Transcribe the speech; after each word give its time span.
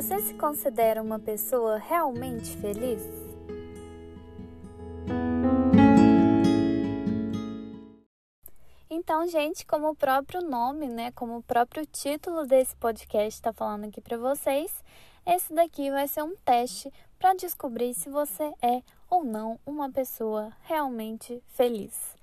Você 0.00 0.20
se 0.20 0.34
considera 0.34 1.02
uma 1.02 1.18
pessoa 1.18 1.76
realmente 1.76 2.56
feliz? 2.58 3.02
Então, 8.88 9.26
gente, 9.26 9.66
como 9.66 9.88
o 9.88 9.96
próprio 9.96 10.40
nome, 10.40 10.86
né, 10.86 11.10
como 11.10 11.38
o 11.38 11.42
próprio 11.42 11.84
título 11.84 12.46
desse 12.46 12.76
podcast 12.76 13.40
está 13.40 13.52
falando 13.52 13.86
aqui 13.86 14.00
para 14.00 14.16
vocês, 14.16 14.72
esse 15.26 15.52
daqui 15.52 15.90
vai 15.90 16.06
ser 16.06 16.22
um 16.22 16.36
teste 16.44 16.92
para 17.18 17.34
descobrir 17.34 17.92
se 17.92 18.08
você 18.08 18.54
é 18.62 18.84
ou 19.10 19.24
não 19.24 19.58
uma 19.66 19.90
pessoa 19.90 20.52
realmente 20.62 21.42
feliz. 21.48 22.17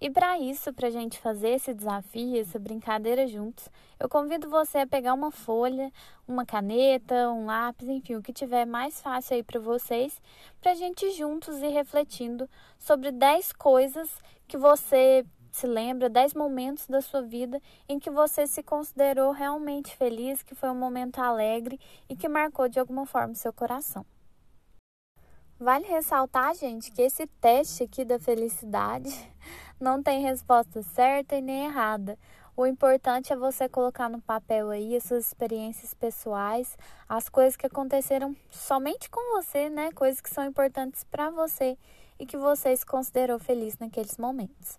E 0.00 0.08
para 0.08 0.38
isso, 0.38 0.72
para 0.72 0.88
a 0.88 0.90
gente 0.90 1.18
fazer 1.18 1.50
esse 1.50 1.74
desafio, 1.74 2.40
essa 2.40 2.58
brincadeira 2.58 3.26
juntos, 3.26 3.68
eu 3.98 4.08
convido 4.08 4.48
você 4.48 4.78
a 4.78 4.86
pegar 4.86 5.12
uma 5.12 5.30
folha, 5.30 5.92
uma 6.26 6.46
caneta, 6.46 7.28
um 7.28 7.44
lápis, 7.44 7.86
enfim, 7.86 8.14
o 8.14 8.22
que 8.22 8.32
tiver 8.32 8.64
mais 8.64 8.98
fácil 9.02 9.34
aí 9.36 9.42
para 9.42 9.60
vocês, 9.60 10.18
para 10.58 10.72
a 10.72 10.74
gente 10.74 11.10
juntos 11.10 11.58
ir 11.58 11.68
refletindo 11.68 12.48
sobre 12.78 13.12
10 13.12 13.52
coisas 13.52 14.10
que 14.48 14.56
você 14.56 15.22
se 15.52 15.66
lembra, 15.66 16.08
10 16.08 16.32
momentos 16.32 16.86
da 16.86 17.02
sua 17.02 17.20
vida 17.20 17.60
em 17.86 17.98
que 17.98 18.08
você 18.08 18.46
se 18.46 18.62
considerou 18.62 19.32
realmente 19.32 19.94
feliz, 19.94 20.42
que 20.42 20.54
foi 20.54 20.70
um 20.70 20.74
momento 20.74 21.18
alegre 21.18 21.78
e 22.08 22.16
que 22.16 22.26
marcou 22.26 22.70
de 22.70 22.80
alguma 22.80 23.04
forma 23.04 23.34
seu 23.34 23.52
coração. 23.52 24.06
Vale 25.60 25.86
ressaltar, 25.86 26.54
gente, 26.54 26.90
que 26.90 27.02
esse 27.02 27.26
teste 27.38 27.82
aqui 27.82 28.02
da 28.02 28.18
felicidade 28.18 29.10
não 29.78 30.02
tem 30.02 30.22
resposta 30.22 30.82
certa 30.82 31.36
e 31.36 31.42
nem 31.42 31.66
errada. 31.66 32.18
O 32.56 32.66
importante 32.66 33.30
é 33.30 33.36
você 33.36 33.68
colocar 33.68 34.08
no 34.08 34.22
papel 34.22 34.70
aí 34.70 34.96
as 34.96 35.04
suas 35.04 35.26
experiências 35.26 35.92
pessoais, 35.92 36.78
as 37.06 37.28
coisas 37.28 37.58
que 37.58 37.66
aconteceram 37.66 38.34
somente 38.48 39.10
com 39.10 39.36
você, 39.36 39.68
né? 39.68 39.92
Coisas 39.92 40.22
que 40.22 40.30
são 40.30 40.46
importantes 40.46 41.04
para 41.04 41.28
você 41.28 41.76
e 42.18 42.24
que 42.24 42.38
você 42.38 42.74
se 42.74 42.86
considerou 42.86 43.38
feliz 43.38 43.78
naqueles 43.78 44.16
momentos. 44.16 44.78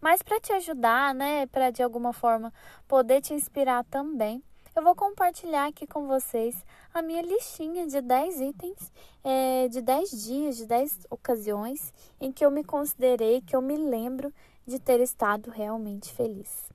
Mas 0.00 0.22
para 0.22 0.40
te 0.40 0.50
ajudar, 0.54 1.14
né, 1.14 1.46
para 1.46 1.70
de 1.70 1.82
alguma 1.82 2.14
forma 2.14 2.50
poder 2.88 3.20
te 3.20 3.34
inspirar 3.34 3.84
também, 3.84 4.42
eu 4.74 4.82
vou 4.82 4.94
compartilhar 4.94 5.66
aqui 5.66 5.86
com 5.86 6.06
vocês 6.06 6.64
a 6.94 7.02
minha 7.02 7.20
listinha 7.20 7.86
de 7.86 8.00
10 8.00 8.40
itens, 8.40 8.92
é, 9.22 9.68
de 9.68 9.82
10 9.82 10.24
dias, 10.24 10.56
de 10.56 10.66
10 10.66 11.06
ocasiões 11.10 11.92
em 12.20 12.32
que 12.32 12.44
eu 12.44 12.50
me 12.50 12.64
considerei, 12.64 13.42
que 13.42 13.54
eu 13.54 13.60
me 13.60 13.76
lembro 13.76 14.32
de 14.66 14.78
ter 14.78 15.00
estado 15.00 15.50
realmente 15.50 16.12
feliz. 16.12 16.70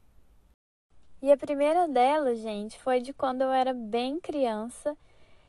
E 1.22 1.32
a 1.32 1.38
primeira 1.38 1.88
delas, 1.88 2.40
gente, 2.40 2.80
foi 2.80 3.00
de 3.00 3.14
quando 3.14 3.42
eu 3.42 3.52
era 3.52 3.74
bem 3.74 4.20
criança. 4.20 4.96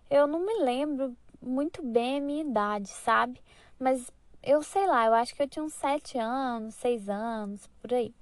Eu 0.09 0.27
não 0.27 0.41
me 0.41 0.55
lembro 0.61 1.15
muito 1.43 1.83
bem 1.85 2.19
a 2.19 2.23
minha 2.23 2.43
idade, 2.43 2.89
sabe? 2.89 3.43
Mas 3.79 4.11
eu 4.43 4.62
sei 4.62 4.87
lá, 4.87 5.05
eu 5.05 5.12
acho 5.12 5.35
que 5.35 5.43
eu 5.43 5.49
tinha 5.49 5.62
uns 5.62 5.75
7 5.75 6.19
anos, 6.19 6.75
6 6.77 7.11
anos, 7.11 7.67
por 7.83 7.93
aí. 7.93 8.15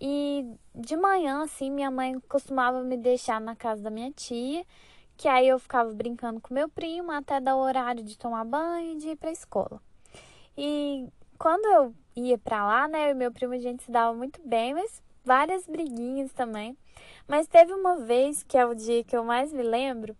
E 0.00 0.44
de 0.74 0.96
manhã, 0.96 1.42
assim, 1.42 1.70
minha 1.70 1.90
mãe 1.90 2.18
costumava 2.28 2.82
me 2.82 2.96
deixar 2.96 3.40
na 3.40 3.56
casa 3.56 3.82
da 3.82 3.90
minha 3.90 4.10
tia 4.12 4.64
que 5.16 5.28
aí 5.28 5.48
eu 5.48 5.58
ficava 5.58 5.92
brincando 5.92 6.40
com 6.40 6.52
meu 6.52 6.68
primo 6.68 7.10
até 7.10 7.40
dar 7.40 7.56
o 7.56 7.60
horário 7.60 8.04
de 8.04 8.18
tomar 8.18 8.44
banho 8.44 8.92
e 8.92 8.98
de 8.98 9.08
ir 9.10 9.16
para 9.16 9.30
a 9.30 9.32
escola. 9.32 9.80
E 10.56 11.06
quando 11.38 11.64
eu 11.66 11.94
ia 12.14 12.38
para 12.38 12.64
lá, 12.66 12.86
né, 12.86 13.06
eu 13.06 13.10
e 13.12 13.14
meu 13.14 13.32
primo 13.32 13.54
a 13.54 13.58
gente 13.58 13.82
se 13.82 13.90
dava 13.90 14.14
muito 14.14 14.40
bem, 14.44 14.74
mas 14.74 15.02
várias 15.24 15.66
briguinhas 15.66 16.32
também. 16.32 16.76
Mas 17.26 17.48
teve 17.48 17.72
uma 17.72 17.96
vez, 17.96 18.42
que 18.42 18.58
é 18.58 18.66
o 18.66 18.74
dia 18.74 19.02
que 19.02 19.16
eu 19.16 19.24
mais 19.24 19.52
me 19.52 19.62
lembro, 19.62 20.16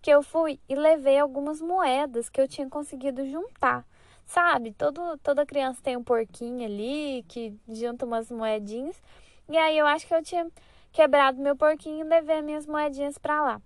que 0.00 0.10
eu 0.10 0.22
fui 0.22 0.60
e 0.68 0.74
levei 0.74 1.18
algumas 1.18 1.60
moedas 1.60 2.28
que 2.28 2.40
eu 2.40 2.46
tinha 2.46 2.68
conseguido 2.68 3.26
juntar. 3.26 3.86
Sabe, 4.26 4.72
Todo, 4.72 5.18
toda 5.18 5.46
criança 5.46 5.80
tem 5.82 5.96
um 5.96 6.02
porquinho 6.02 6.64
ali 6.64 7.24
que 7.28 7.56
junta 7.68 8.06
umas 8.06 8.30
moedinhas. 8.30 9.00
E 9.48 9.56
aí 9.56 9.76
eu 9.76 9.86
acho 9.86 10.06
que 10.06 10.14
eu 10.14 10.22
tinha 10.22 10.46
quebrado 10.92 11.40
meu 11.40 11.56
porquinho 11.56 12.04
e 12.04 12.08
levei 12.08 12.40
minhas 12.40 12.66
moedinhas 12.66 13.18
para 13.18 13.42
lá. 13.42 13.62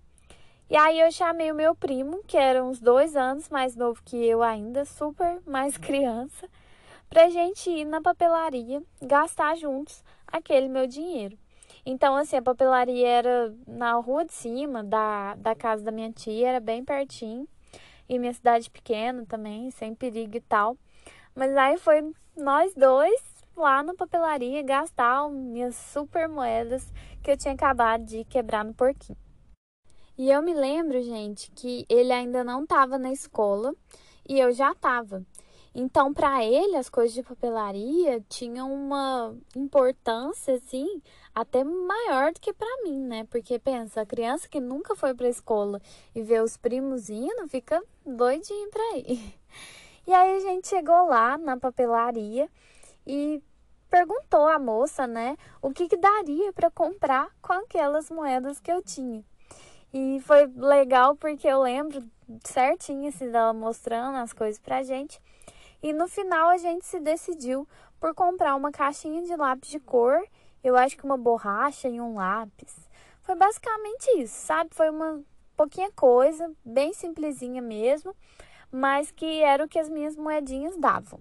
E 0.69 0.75
aí 0.75 0.99
eu 0.99 1.11
chamei 1.11 1.51
o 1.51 1.55
meu 1.55 1.73
primo, 1.73 2.21
que 2.27 2.37
era 2.37 2.63
uns 2.63 2.79
dois 2.79 3.15
anos 3.15 3.49
mais 3.49 3.75
novo 3.75 4.01
que 4.03 4.15
eu 4.17 4.43
ainda, 4.43 4.85
super 4.85 5.41
mais 5.45 5.77
criança, 5.79 6.47
pra 7.09 7.29
gente 7.29 7.69
ir 7.69 7.85
na 7.85 8.01
papelaria 8.01 8.83
gastar 9.01 9.55
juntos 9.55 10.03
aquele 10.27 10.67
meu 10.67 10.85
dinheiro. 10.85 11.37
Então, 11.85 12.15
assim, 12.15 12.35
a 12.37 12.41
papelaria 12.41 13.07
era 13.07 13.55
na 13.65 13.93
rua 13.93 14.25
de 14.25 14.33
cima 14.33 14.83
da, 14.83 15.33
da 15.35 15.55
casa 15.55 15.83
da 15.83 15.91
minha 15.91 16.11
tia, 16.11 16.49
era 16.49 16.59
bem 16.59 16.85
pertinho. 16.85 17.47
E 18.09 18.19
minha 18.19 18.33
cidade 18.33 18.69
pequena 18.69 19.25
também, 19.25 19.71
sem 19.71 19.95
perigo 19.95 20.35
e 20.35 20.41
tal. 20.41 20.75
Mas 21.35 21.55
aí 21.55 21.77
foi 21.77 22.11
nós 22.35 22.73
dois 22.73 23.21
lá 23.55 23.83
na 23.83 23.93
papelaria 23.93 24.63
gastar 24.63 25.29
minhas 25.29 25.75
super 25.75 26.27
moedas 26.27 26.91
que 27.21 27.29
eu 27.29 27.37
tinha 27.37 27.53
acabado 27.53 28.03
de 28.03 28.23
quebrar 28.23 28.65
no 28.65 28.73
porquinho. 28.73 29.17
E 30.17 30.29
eu 30.29 30.41
me 30.41 30.53
lembro, 30.53 31.01
gente, 31.01 31.51
que 31.51 31.85
ele 31.87 32.11
ainda 32.11 32.43
não 32.43 32.63
estava 32.63 32.97
na 32.97 33.11
escola 33.11 33.73
e 34.27 34.39
eu 34.39 34.51
já 34.51 34.71
estava. 34.71 35.25
Então, 35.73 36.13
para 36.13 36.43
ele, 36.43 36.75
as 36.75 36.89
coisas 36.89 37.13
de 37.13 37.21
papelaria 37.21 38.19
tinham 38.27 38.73
uma 38.73 39.35
importância, 39.55 40.55
assim, 40.55 41.01
até 41.33 41.63
maior 41.63 42.33
do 42.33 42.39
que 42.41 42.51
para 42.51 42.83
mim, 42.83 42.97
né? 42.97 43.23
Porque 43.29 43.59
pensa, 43.59 44.01
a 44.01 44.05
criança 44.05 44.49
que 44.49 44.59
nunca 44.59 44.95
foi 44.95 45.13
para 45.13 45.27
a 45.27 45.29
escola 45.29 45.79
e 46.13 46.21
vê 46.23 46.41
os 46.41 46.57
primos 46.57 47.09
indo, 47.09 47.47
fica 47.47 47.81
doidinho 48.15 48.69
para 48.69 48.97
ir. 48.97 49.39
E 50.07 50.13
aí 50.13 50.37
a 50.37 50.39
gente 50.39 50.67
chegou 50.67 51.07
lá 51.07 51.37
na 51.37 51.55
papelaria 51.57 52.49
e 53.05 53.43
perguntou 53.89 54.47
à 54.47 54.57
moça, 54.57 55.05
né, 55.05 55.35
o 55.61 55.71
que, 55.71 55.87
que 55.87 55.97
daria 55.97 56.53
para 56.53 56.71
comprar 56.71 57.29
com 57.41 57.53
aquelas 57.53 58.09
moedas 58.09 58.59
que 58.59 58.71
eu 58.71 58.81
tinha. 58.81 59.23
E 59.93 60.19
foi 60.21 60.45
legal 60.47 61.15
porque 61.15 61.47
eu 61.47 61.61
lembro 61.61 62.03
certinho 62.43 63.09
assim, 63.09 63.31
dela 63.31 63.53
mostrando 63.53 64.17
as 64.17 64.33
coisas 64.33 64.59
pra 64.59 64.83
gente. 64.83 65.19
E 65.81 65.91
no 65.93 66.07
final 66.07 66.49
a 66.49 66.57
gente 66.57 66.85
se 66.85 66.99
decidiu 66.99 67.67
por 67.99 68.13
comprar 68.13 68.55
uma 68.55 68.71
caixinha 68.71 69.21
de 69.23 69.35
lápis 69.35 69.69
de 69.69 69.79
cor, 69.79 70.21
eu 70.63 70.75
acho 70.75 70.97
que 70.97 71.05
uma 71.05 71.17
borracha 71.17 71.87
e 71.87 71.99
um 71.99 72.15
lápis. 72.15 72.75
Foi 73.23 73.35
basicamente 73.35 74.19
isso, 74.19 74.45
sabe? 74.45 74.69
Foi 74.73 74.89
uma 74.89 75.23
pouquinha 75.59 75.91
coisa, 75.91 76.49
bem 76.63 76.93
simplesinha 76.93 77.61
mesmo, 77.61 78.15
mas 78.71 79.11
que 79.11 79.43
era 79.43 79.65
o 79.65 79.67
que 79.67 79.77
as 79.77 79.89
minhas 79.89 80.15
moedinhas 80.15 80.77
davam. 80.77 81.19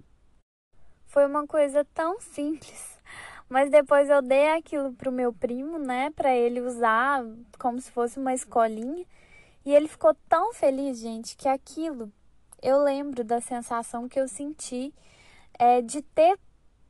Foi 1.06 1.26
uma 1.26 1.44
coisa 1.44 1.84
tão 1.93 2.21
simples, 2.22 3.00
mas 3.49 3.69
depois 3.69 4.09
eu 4.09 4.22
dei 4.22 4.53
aquilo 4.53 4.93
pro 4.93 5.10
meu 5.10 5.32
primo, 5.32 5.76
né, 5.76 6.10
para 6.10 6.37
ele 6.37 6.60
usar 6.60 7.25
como 7.59 7.81
se 7.81 7.91
fosse 7.91 8.16
uma 8.16 8.32
escolinha. 8.32 9.04
E 9.66 9.75
ele 9.75 9.88
ficou 9.88 10.15
tão 10.28 10.55
feliz, 10.55 11.00
gente, 11.00 11.37
que 11.37 11.49
aquilo 11.49 12.12
eu 12.62 12.81
lembro 12.81 13.25
da 13.25 13.41
sensação 13.41 14.09
que 14.09 14.20
eu 14.20 14.28
senti 14.28 14.94
é, 15.59 15.82
de 15.82 16.00
ter 16.00 16.38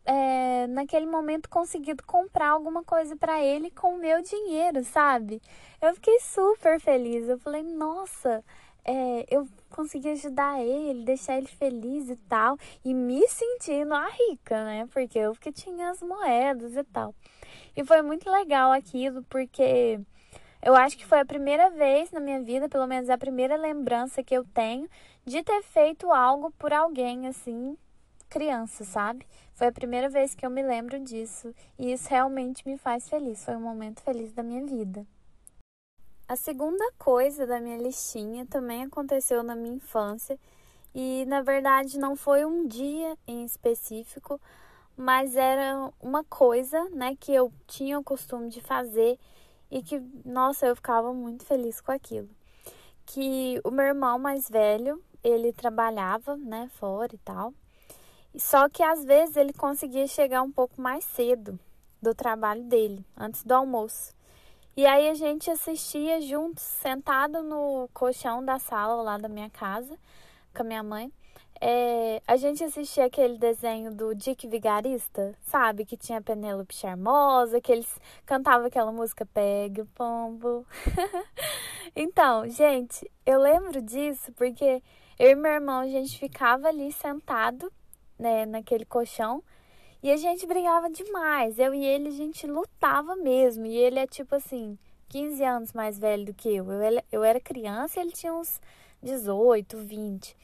é, 0.09 0.67
naquele 0.69 1.05
momento 1.05 1.51
conseguido 1.51 2.03
comprar 2.03 2.49
alguma 2.49 2.83
coisa 2.83 3.15
para 3.15 3.45
ele 3.45 3.71
com 3.71 3.95
o 3.95 3.99
meu 3.99 4.23
dinheiro, 4.23 4.83
sabe? 4.83 5.43
Eu 5.83 5.95
fiquei 5.95 6.19
super 6.21 6.81
feliz. 6.81 7.29
Eu 7.29 7.39
falei, 7.39 7.63
nossa, 7.63 8.43
é, 8.87 9.27
eu 9.31 9.47
consegui 9.69 10.09
ajudar 10.09 10.63
ele, 10.63 11.05
deixar 11.05 11.37
ele 11.37 11.47
feliz 11.47 12.09
e 12.09 12.17
tal, 12.17 12.57
e 12.83 12.95
me 12.95 13.29
sentindo 13.29 13.93
a 13.93 14.09
rica, 14.09 14.65
né? 14.65 14.89
Porque 14.91 15.19
eu 15.19 15.35
que 15.35 15.53
tinha 15.53 15.91
as 15.91 16.03
moedas 16.03 16.75
e 16.75 16.85
tal. 16.85 17.15
E 17.77 17.85
foi 17.85 18.01
muito 18.01 18.31
legal 18.31 18.73
aquilo, 18.73 19.23
porque 19.25 20.01
eu 20.63 20.75
acho 20.75 20.97
que 20.97 21.05
foi 21.05 21.21
a 21.21 21.27
primeira 21.27 21.69
vez 21.69 22.11
na 22.13 22.19
minha 22.19 22.41
vida, 22.41 22.67
pelo 22.67 22.87
menos 22.87 23.11
a 23.11 23.19
primeira 23.19 23.57
lembrança 23.57 24.23
que 24.23 24.35
eu 24.35 24.43
tenho 24.55 24.89
de 25.27 25.43
ter 25.43 25.63
feito 25.65 26.11
algo 26.11 26.51
por 26.53 26.73
alguém 26.73 27.29
assim, 27.29 27.77
criança, 28.29 28.85
sabe? 28.85 29.27
Foi 29.55 29.67
a 29.67 29.73
primeira 29.73 30.09
vez 30.09 30.35
que 30.35 30.47
eu 30.47 30.51
me 30.51 30.63
lembro 30.63 31.01
disso 31.01 31.55
e 31.79 31.93
isso 31.93 32.09
realmente 32.09 32.67
me 32.67 32.77
faz 32.79 33.09
feliz. 33.09 33.45
Foi 33.45 33.57
um 33.57 33.61
momento 33.61 34.01
feliz 34.03 34.33
da 34.33 34.43
minha 34.43 34.65
vida. 34.65 35.07
A 36.29 36.37
segunda 36.37 36.93
coisa 36.99 37.47
da 37.47 37.59
minha 37.59 37.79
listinha 37.79 38.47
também 38.47 38.85
aconteceu 38.85 39.43
na 39.43 39.57
minha 39.57 39.77
infância 39.77 40.39
e 40.95 41.25
na 41.27 41.41
verdade 41.41 41.99
não 41.99 42.15
foi 42.15 42.45
um 42.45 42.67
dia 42.67 43.17
em 43.27 43.45
específico, 43.45 44.41
mas 44.97 45.37
era 45.37 45.91
uma 46.01 46.25
coisa, 46.25 46.89
né, 46.91 47.17
que 47.19 47.33
eu 47.33 47.53
tinha 47.67 47.99
o 47.99 48.05
costume 48.05 48.51
de 48.51 48.61
fazer 48.61 49.19
e 49.71 49.83
que, 49.83 50.03
nossa, 50.25 50.67
eu 50.67 50.77
ficava 50.77 51.13
muito 51.15 51.45
feliz 51.47 51.81
com 51.81 51.93
aquilo. 51.93 52.29
Que 53.07 53.61
o 53.65 53.71
meu 53.71 53.87
irmão 53.87 54.19
mais 54.19 54.49
velho, 54.51 55.03
ele 55.23 55.53
trabalhava, 55.53 56.37
né, 56.37 56.69
fora 56.75 57.15
e 57.15 57.19
tal. 57.19 57.55
Só 58.39 58.69
que 58.69 58.85
às 58.85 59.05
vezes 59.05 59.37
ele 59.37 59.53
conseguia 59.53 60.07
chegar 60.07 60.43
um 60.43 60.53
pouco 60.53 60.81
mais 60.81 61.03
cedo 61.03 61.59
do 62.01 62.15
trabalho 62.15 62.63
dele, 62.63 63.05
antes 63.17 63.43
do 63.43 63.53
almoço. 63.53 64.15
E 64.77 64.87
aí 64.87 65.09
a 65.09 65.15
gente 65.15 65.51
assistia 65.51 66.21
juntos, 66.21 66.63
sentado 66.63 67.43
no 67.43 67.89
colchão 67.93 68.45
da 68.45 68.61
sala 68.61 69.03
lá 69.03 69.19
da 69.19 69.29
minha 69.29 69.51
casa, 69.51 69.99
com 70.55 70.63
a 70.63 70.65
minha 70.65 70.85
mãe. 70.85 71.13
É, 71.61 72.23
a 72.29 72.37
gente 72.37 72.63
assistia 72.63 73.07
aquele 73.07 73.37
desenho 73.37 73.93
do 73.93 74.15
Dick 74.15 74.47
Vigarista, 74.47 75.35
sabe? 75.43 75.85
Que 75.85 75.97
tinha 75.97 76.23
Penélope 76.23 76.73
Charmosa, 76.73 77.61
que 77.61 77.73
eles 77.73 77.93
cantavam 78.25 78.69
aquela 78.69 78.93
música 78.93 79.27
Pegue 79.27 79.81
o 79.81 79.87
Pombo. 79.87 80.65
então, 81.97 82.49
gente, 82.49 83.11
eu 83.27 83.41
lembro 83.41 83.83
disso 83.83 84.33
porque 84.35 84.81
eu 85.19 85.31
e 85.31 85.35
meu 85.35 85.51
irmão, 85.51 85.81
a 85.81 85.89
gente 85.89 86.17
ficava 86.17 86.69
ali 86.69 86.93
sentado, 86.93 87.73
né, 88.19 88.47
naquele 88.47 88.85
colchão, 88.85 89.43
e 90.03 90.11
a 90.11 90.17
gente 90.17 90.47
brigava 90.47 90.89
demais. 90.91 91.59
Eu 91.59 91.75
e 91.75 91.85
ele, 91.85 92.09
a 92.09 92.13
gente 92.13 92.47
lutava 92.47 93.17
mesmo. 93.17 93.67
E 93.67 93.77
ele 93.77 93.99
é 93.99 94.07
tipo 94.07 94.35
assim, 94.35 94.79
15 95.09 95.45
anos 95.45 95.73
mais 95.73 95.99
velho 95.99 96.27
do 96.27 96.35
que 96.35 96.49
eu. 96.49 96.71
Eu, 96.71 97.03
eu 97.11 97.25
era 97.25 97.41
criança 97.41 97.99
e 97.99 98.03
ele 98.03 98.13
tinha 98.13 98.33
uns 98.33 98.61
18, 99.03 99.77
20. 99.79 100.37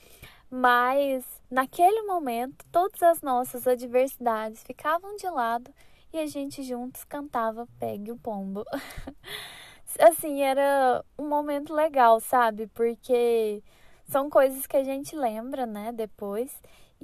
Mas 0.50 1.24
naquele 1.50 2.02
momento, 2.02 2.64
todas 2.72 3.02
as 3.02 3.22
nossas 3.22 3.66
adversidades 3.66 4.62
ficavam 4.62 5.16
de 5.16 5.28
lado 5.28 5.72
e 6.12 6.18
a 6.18 6.26
gente 6.26 6.62
juntos 6.62 7.04
cantava 7.04 7.68
Pegue 7.78 8.10
o 8.12 8.16
Pombo. 8.16 8.64
assim, 10.00 10.42
era 10.42 11.04
um 11.18 11.28
momento 11.28 11.72
legal, 11.72 12.20
sabe? 12.20 12.66
Porque 12.68 13.62
são 14.08 14.28
coisas 14.28 14.66
que 14.66 14.76
a 14.76 14.84
gente 14.84 15.14
lembra, 15.16 15.66
né, 15.66 15.92
depois. 15.92 16.50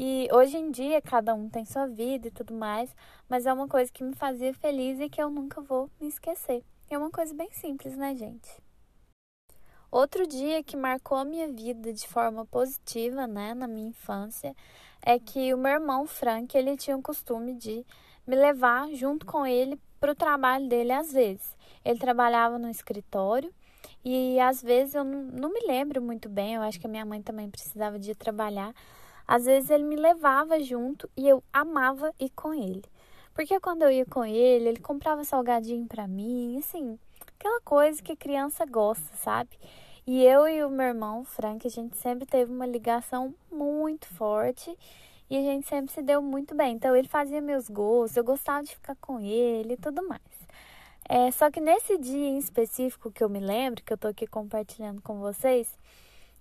E 0.03 0.31
hoje 0.33 0.57
em 0.57 0.71
dia 0.71 1.03
cada 1.03 1.35
um 1.35 1.47
tem 1.47 1.67
sua 1.67 1.87
vida 1.87 2.29
e 2.29 2.31
tudo 2.31 2.55
mais, 2.55 2.97
mas 3.29 3.45
é 3.45 3.53
uma 3.53 3.69
coisa 3.69 3.93
que 3.93 4.03
me 4.03 4.15
fazia 4.15 4.55
feliz 4.55 4.99
e 4.99 5.11
que 5.11 5.21
eu 5.21 5.29
nunca 5.29 5.61
vou 5.61 5.91
me 6.01 6.09
esquecer. 6.09 6.65
É 6.89 6.97
uma 6.97 7.11
coisa 7.11 7.35
bem 7.35 7.51
simples, 7.53 7.95
né, 7.99 8.17
gente? 8.17 8.49
Outro 9.91 10.27
dia 10.27 10.65
que 10.65 10.75
marcou 10.75 11.19
a 11.19 11.25
minha 11.27 11.53
vida 11.53 11.93
de 11.93 12.09
forma 12.09 12.47
positiva, 12.47 13.27
né, 13.27 13.53
na 13.53 13.67
minha 13.67 13.89
infância, 13.89 14.57
é 15.03 15.19
que 15.19 15.53
o 15.53 15.59
meu 15.59 15.73
irmão 15.73 16.07
Frank, 16.07 16.57
ele 16.57 16.79
tinha 16.79 16.97
o 16.97 17.03
costume 17.03 17.53
de 17.53 17.85
me 18.27 18.37
levar 18.37 18.89
junto 18.95 19.27
com 19.27 19.45
ele 19.45 19.79
para 20.01 20.13
o 20.13 20.15
trabalho 20.15 20.67
dele 20.67 20.93
às 20.93 21.13
vezes. 21.13 21.55
Ele 21.85 21.99
trabalhava 21.99 22.59
no 22.59 22.71
escritório 22.71 23.53
e 24.03 24.41
às 24.41 24.63
vezes 24.63 24.95
eu 24.95 25.05
não, 25.05 25.25
não 25.25 25.53
me 25.53 25.61
lembro 25.67 26.01
muito 26.01 26.27
bem, 26.27 26.55
eu 26.55 26.63
acho 26.63 26.81
que 26.81 26.87
a 26.87 26.91
minha 26.91 27.05
mãe 27.05 27.21
também 27.21 27.51
precisava 27.51 27.99
de 27.99 28.15
trabalhar. 28.15 28.75
Às 29.31 29.45
vezes 29.45 29.71
ele 29.71 29.85
me 29.85 29.95
levava 29.95 30.59
junto 30.59 31.09
e 31.17 31.29
eu 31.29 31.41
amava 31.53 32.13
ir 32.19 32.31
com 32.31 32.53
ele. 32.53 32.83
Porque 33.33 33.61
quando 33.61 33.83
eu 33.83 33.91
ia 33.93 34.05
com 34.05 34.25
ele, 34.25 34.71
ele 34.71 34.81
comprava 34.81 35.23
salgadinho 35.23 35.87
para 35.87 36.09
mim, 36.09 36.59
assim, 36.59 36.99
aquela 37.39 37.61
coisa 37.61 38.03
que 38.03 38.17
criança 38.17 38.67
gosta, 38.67 39.09
sabe? 39.15 39.51
E 40.05 40.25
eu 40.25 40.49
e 40.49 40.65
o 40.65 40.69
meu 40.69 40.87
irmão, 40.87 41.25
Frank, 41.25 41.65
a 41.65 41.71
gente 41.71 41.97
sempre 41.97 42.27
teve 42.27 42.51
uma 42.51 42.67
ligação 42.67 43.33
muito 43.53 44.09
forte 44.09 44.77
e 45.31 45.37
a 45.37 45.41
gente 45.43 45.69
sempre 45.69 45.93
se 45.93 46.03
deu 46.03 46.21
muito 46.21 46.53
bem. 46.53 46.75
Então 46.75 46.97
ele 46.97 47.07
fazia 47.07 47.41
meus 47.41 47.69
gostos, 47.69 48.17
eu 48.17 48.25
gostava 48.25 48.65
de 48.65 48.73
ficar 48.73 48.97
com 48.97 49.21
ele 49.21 49.75
e 49.75 49.77
tudo 49.77 50.03
mais. 50.09 50.21
É, 51.09 51.31
só 51.31 51.53
que 51.53 51.61
nesse 51.61 51.97
dia 51.99 52.31
em 52.31 52.39
específico 52.39 53.13
que 53.13 53.23
eu 53.23 53.29
me 53.29 53.39
lembro, 53.39 53.85
que 53.85 53.93
eu 53.93 53.99
tô 53.99 54.09
aqui 54.09 54.27
compartilhando 54.27 55.01
com 55.01 55.21
vocês, 55.21 55.73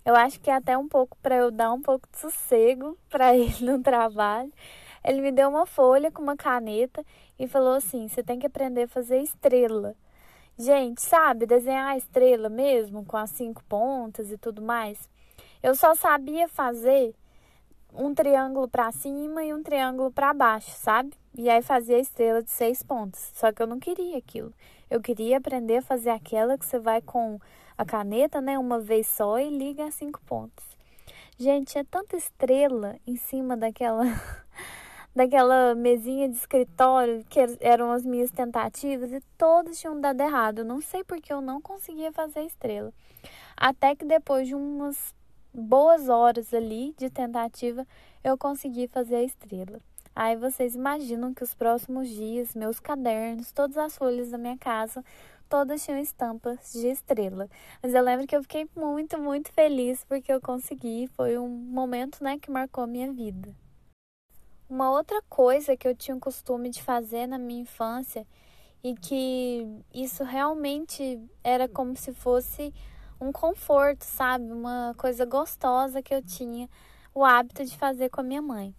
eu 0.04 0.14
acho 0.16 0.40
que 0.40 0.50
é 0.50 0.54
até 0.54 0.76
um 0.76 0.88
pouco 0.88 1.16
para 1.22 1.36
eu 1.36 1.50
dar 1.50 1.72
um 1.72 1.80
pouco 1.80 2.08
de 2.10 2.18
sossego 2.18 2.96
para 3.10 3.36
ele 3.36 3.64
no 3.64 3.82
trabalho. 3.82 4.52
Ele 5.04 5.20
me 5.20 5.32
deu 5.32 5.48
uma 5.48 5.66
folha 5.66 6.10
com 6.10 6.22
uma 6.22 6.36
caneta 6.36 7.04
e 7.38 7.46
falou 7.48 7.74
assim: 7.74 8.08
"Você 8.08 8.22
tem 8.22 8.38
que 8.38 8.46
aprender 8.46 8.82
a 8.84 8.88
fazer 8.88 9.20
estrela". 9.22 9.94
Gente, 10.58 11.00
sabe, 11.00 11.46
desenhar 11.46 11.88
a 11.88 11.96
estrela 11.96 12.50
mesmo, 12.50 13.04
com 13.04 13.16
as 13.16 13.30
cinco 13.30 13.64
pontas 13.64 14.30
e 14.30 14.36
tudo 14.36 14.60
mais. 14.60 15.08
Eu 15.62 15.74
só 15.74 15.94
sabia 15.94 16.48
fazer 16.48 17.14
um 17.94 18.14
triângulo 18.14 18.68
para 18.68 18.92
cima 18.92 19.44
e 19.44 19.54
um 19.54 19.62
triângulo 19.62 20.10
para 20.10 20.34
baixo, 20.34 20.70
sabe? 20.72 21.12
E 21.36 21.48
aí 21.48 21.62
fazia 21.62 21.96
a 21.96 22.00
estrela 22.00 22.42
de 22.42 22.50
seis 22.50 22.82
pontas. 22.82 23.32
Só 23.34 23.52
que 23.52 23.62
eu 23.62 23.66
não 23.66 23.78
queria 23.78 24.18
aquilo. 24.18 24.52
Eu 24.90 25.00
queria 25.00 25.38
aprender 25.38 25.78
a 25.78 25.82
fazer 25.82 26.10
aquela 26.10 26.58
que 26.58 26.66
você 26.66 26.78
vai 26.78 27.00
com 27.00 27.40
a 27.80 27.84
caneta, 27.86 28.42
né, 28.42 28.58
uma 28.58 28.78
vez 28.78 29.06
só 29.06 29.38
e 29.38 29.48
liga 29.48 29.86
as 29.86 29.94
cinco 29.94 30.20
pontas. 30.26 30.66
Gente, 31.38 31.78
é 31.78 31.82
tanta 31.82 32.14
estrela 32.14 32.98
em 33.06 33.16
cima 33.16 33.56
daquela 33.56 34.04
daquela 35.16 35.74
mesinha 35.74 36.28
de 36.28 36.36
escritório 36.36 37.24
que 37.24 37.40
er-, 37.40 37.56
eram 37.58 37.90
as 37.90 38.04
minhas 38.04 38.30
tentativas 38.30 39.10
e 39.10 39.22
todas 39.38 39.80
tinham 39.80 39.98
dado 39.98 40.20
errado. 40.20 40.62
Não 40.62 40.82
sei 40.82 41.02
porque 41.02 41.32
eu 41.32 41.40
não 41.40 41.58
conseguia 41.58 42.12
fazer 42.12 42.42
estrela. 42.42 42.92
Até 43.56 43.96
que 43.96 44.04
depois 44.04 44.46
de 44.46 44.54
umas 44.54 45.14
boas 45.50 46.10
horas 46.10 46.52
ali 46.52 46.94
de 46.98 47.08
tentativa, 47.08 47.86
eu 48.22 48.36
consegui 48.36 48.88
fazer 48.88 49.16
a 49.16 49.22
estrela. 49.22 49.80
Aí 50.14 50.36
vocês 50.36 50.74
imaginam 50.74 51.32
que 51.32 51.42
os 51.42 51.54
próximos 51.54 52.10
dias, 52.10 52.54
meus 52.54 52.78
cadernos, 52.78 53.52
todas 53.52 53.78
as 53.78 53.96
folhas 53.96 54.30
da 54.30 54.36
minha 54.36 54.58
casa, 54.58 55.02
todas 55.50 55.84
tinham 55.84 55.98
estampas 55.98 56.72
de 56.72 56.86
estrela. 56.86 57.50
Mas 57.82 57.92
eu 57.92 58.02
lembro 58.02 58.26
que 58.26 58.36
eu 58.36 58.42
fiquei 58.42 58.70
muito, 58.74 59.18
muito 59.18 59.52
feliz 59.52 60.04
porque 60.04 60.32
eu 60.32 60.40
consegui. 60.40 61.08
Foi 61.08 61.36
um 61.36 61.48
momento, 61.48 62.22
né, 62.22 62.38
que 62.38 62.50
marcou 62.50 62.84
a 62.84 62.86
minha 62.86 63.12
vida. 63.12 63.52
Uma 64.68 64.90
outra 64.92 65.20
coisa 65.28 65.76
que 65.76 65.88
eu 65.88 65.96
tinha 65.96 66.16
o 66.16 66.20
costume 66.20 66.70
de 66.70 66.80
fazer 66.80 67.26
na 67.26 67.36
minha 67.36 67.62
infância 67.62 68.24
e 68.84 68.94
que 68.94 69.66
isso 69.92 70.22
realmente 70.22 71.20
era 71.42 71.68
como 71.68 71.96
se 71.96 72.14
fosse 72.14 72.72
um 73.20 73.32
conforto, 73.32 74.04
sabe? 74.04 74.52
Uma 74.52 74.94
coisa 74.96 75.26
gostosa 75.26 76.00
que 76.00 76.14
eu 76.14 76.22
tinha 76.22 76.70
o 77.12 77.24
hábito 77.24 77.64
de 77.64 77.76
fazer 77.76 78.08
com 78.08 78.20
a 78.20 78.24
minha 78.24 78.40
mãe. 78.40 78.72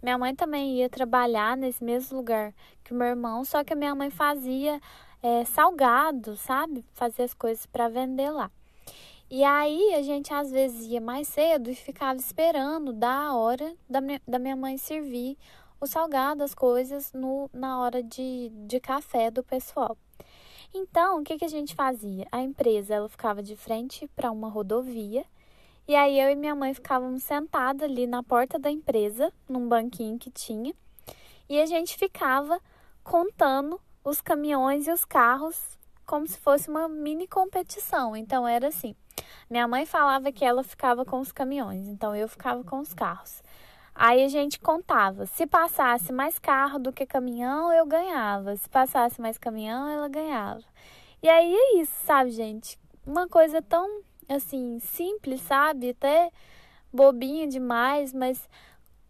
Minha 0.00 0.16
mãe 0.16 0.34
também 0.34 0.78
ia 0.78 0.88
trabalhar 0.88 1.56
nesse 1.56 1.82
mesmo 1.82 2.16
lugar 2.16 2.54
que 2.84 2.92
o 2.92 2.96
meu 2.96 3.08
irmão, 3.08 3.44
só 3.44 3.64
que 3.64 3.72
a 3.72 3.76
minha 3.76 3.94
mãe 3.94 4.10
fazia 4.10 4.80
é, 5.22 5.44
salgado, 5.44 6.36
sabe? 6.36 6.84
Fazia 6.92 7.24
as 7.24 7.34
coisas 7.34 7.64
para 7.66 7.88
vender 7.88 8.30
lá. 8.30 8.50
E 9.30 9.44
aí 9.44 9.94
a 9.94 10.02
gente 10.02 10.34
às 10.34 10.50
vezes 10.50 10.86
ia 10.86 11.00
mais 11.00 11.28
cedo 11.28 11.70
e 11.70 11.74
ficava 11.74 12.18
esperando 12.18 12.92
da 12.92 13.34
hora 13.34 13.74
da 13.88 14.00
minha, 14.00 14.20
da 14.28 14.38
minha 14.38 14.56
mãe 14.56 14.76
servir 14.76 15.38
o 15.80 15.86
salgado, 15.86 16.44
as 16.44 16.54
coisas 16.54 17.12
no, 17.12 17.48
na 17.52 17.80
hora 17.80 18.02
de, 18.02 18.50
de 18.66 18.78
café 18.78 19.30
do 19.30 19.42
pessoal. 19.42 19.96
Então, 20.74 21.20
o 21.20 21.24
que, 21.24 21.38
que 21.38 21.44
a 21.44 21.48
gente 21.48 21.74
fazia? 21.74 22.26
A 22.30 22.40
empresa 22.40 22.94
ela 22.94 23.08
ficava 23.08 23.42
de 23.42 23.56
frente 23.56 24.06
para 24.14 24.30
uma 24.30 24.48
rodovia 24.48 25.24
e 25.86 25.94
aí 25.96 26.20
eu 26.20 26.30
e 26.30 26.36
minha 26.36 26.54
mãe 26.54 26.72
ficávamos 26.72 27.22
sentadas 27.22 27.90
ali 27.90 28.06
na 28.06 28.22
porta 28.22 28.58
da 28.58 28.70
empresa, 28.70 29.32
num 29.48 29.68
banquinho 29.68 30.18
que 30.18 30.30
tinha, 30.30 30.72
e 31.48 31.60
a 31.60 31.66
gente 31.66 31.96
ficava 31.96 32.60
contando 33.02 33.80
os 34.04 34.20
caminhões 34.20 34.86
e 34.86 34.92
os 34.92 35.04
carros 35.04 35.78
como 36.04 36.26
se 36.26 36.38
fosse 36.38 36.68
uma 36.68 36.88
mini 36.88 37.26
competição. 37.26 38.16
Então 38.16 38.46
era 38.46 38.68
assim: 38.68 38.94
minha 39.48 39.66
mãe 39.66 39.86
falava 39.86 40.32
que 40.32 40.44
ela 40.44 40.62
ficava 40.62 41.04
com 41.04 41.20
os 41.20 41.32
caminhões, 41.32 41.86
então 41.88 42.14
eu 42.14 42.28
ficava 42.28 42.62
com 42.64 42.80
os 42.80 42.92
carros. 42.92 43.42
Aí 43.94 44.24
a 44.24 44.28
gente 44.28 44.58
contava. 44.58 45.26
Se 45.26 45.46
passasse 45.46 46.12
mais 46.12 46.38
carro 46.38 46.78
do 46.78 46.92
que 46.92 47.04
caminhão, 47.04 47.72
eu 47.72 47.86
ganhava. 47.86 48.56
Se 48.56 48.68
passasse 48.68 49.20
mais 49.20 49.36
caminhão, 49.36 49.86
ela 49.86 50.08
ganhava. 50.08 50.64
E 51.22 51.28
aí 51.28 51.54
é 51.54 51.80
isso, 51.80 51.92
sabe, 52.04 52.30
gente? 52.30 52.78
Uma 53.06 53.28
coisa 53.28 53.60
tão, 53.60 54.02
assim, 54.28 54.78
simples, 54.80 55.42
sabe? 55.42 55.90
Até 55.90 56.30
bobinha 56.92 57.46
demais, 57.46 58.12
mas 58.12 58.48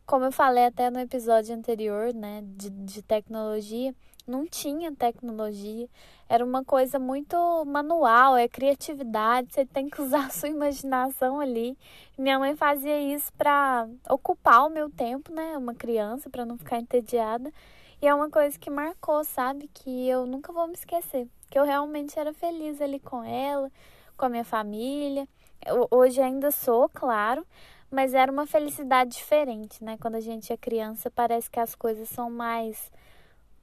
como 0.04 0.24
eu 0.24 0.32
falei 0.32 0.66
até 0.66 0.90
no 0.90 0.98
episódio 0.98 1.54
anterior, 1.54 2.12
né, 2.12 2.42
de, 2.44 2.70
de 2.70 3.02
tecnologia, 3.02 3.94
não 4.26 4.46
tinha 4.46 4.94
tecnologia, 4.94 5.88
era 6.28 6.44
uma 6.44 6.64
coisa 6.64 6.98
muito 6.98 7.36
manual, 7.66 8.36
é 8.36 8.48
criatividade, 8.48 9.52
você 9.52 9.66
tem 9.66 9.88
que 9.88 10.00
usar 10.00 10.26
a 10.26 10.30
sua 10.30 10.48
imaginação 10.48 11.40
ali. 11.40 11.76
Minha 12.16 12.38
mãe 12.38 12.56
fazia 12.56 13.00
isso 13.00 13.32
para 13.34 13.88
ocupar 14.08 14.66
o 14.66 14.70
meu 14.70 14.88
tempo, 14.88 15.32
né, 15.32 15.56
uma 15.58 15.74
criança, 15.74 16.30
para 16.30 16.46
não 16.46 16.56
ficar 16.56 16.78
entediada. 16.78 17.52
E 18.00 18.06
é 18.06 18.14
uma 18.14 18.30
coisa 18.30 18.58
que 18.58 18.70
marcou, 18.70 19.22
sabe, 19.24 19.68
que 19.72 20.08
eu 20.08 20.26
nunca 20.26 20.52
vou 20.52 20.66
me 20.66 20.74
esquecer, 20.74 21.28
que 21.50 21.58
eu 21.58 21.64
realmente 21.64 22.18
era 22.18 22.32
feliz 22.32 22.80
ali 22.80 22.98
com 22.98 23.22
ela, 23.22 23.70
com 24.16 24.24
a 24.24 24.28
minha 24.28 24.44
família. 24.44 25.28
Eu, 25.64 25.86
hoje 25.90 26.20
ainda 26.20 26.50
sou, 26.50 26.88
claro, 26.88 27.46
mas 27.90 28.14
era 28.14 28.32
uma 28.32 28.46
felicidade 28.46 29.10
diferente, 29.10 29.84
né? 29.84 29.96
Quando 30.00 30.16
a 30.16 30.20
gente 30.20 30.52
é 30.52 30.56
criança, 30.56 31.10
parece 31.10 31.50
que 31.50 31.60
as 31.60 31.74
coisas 31.74 32.08
são 32.08 32.30
mais 32.30 32.90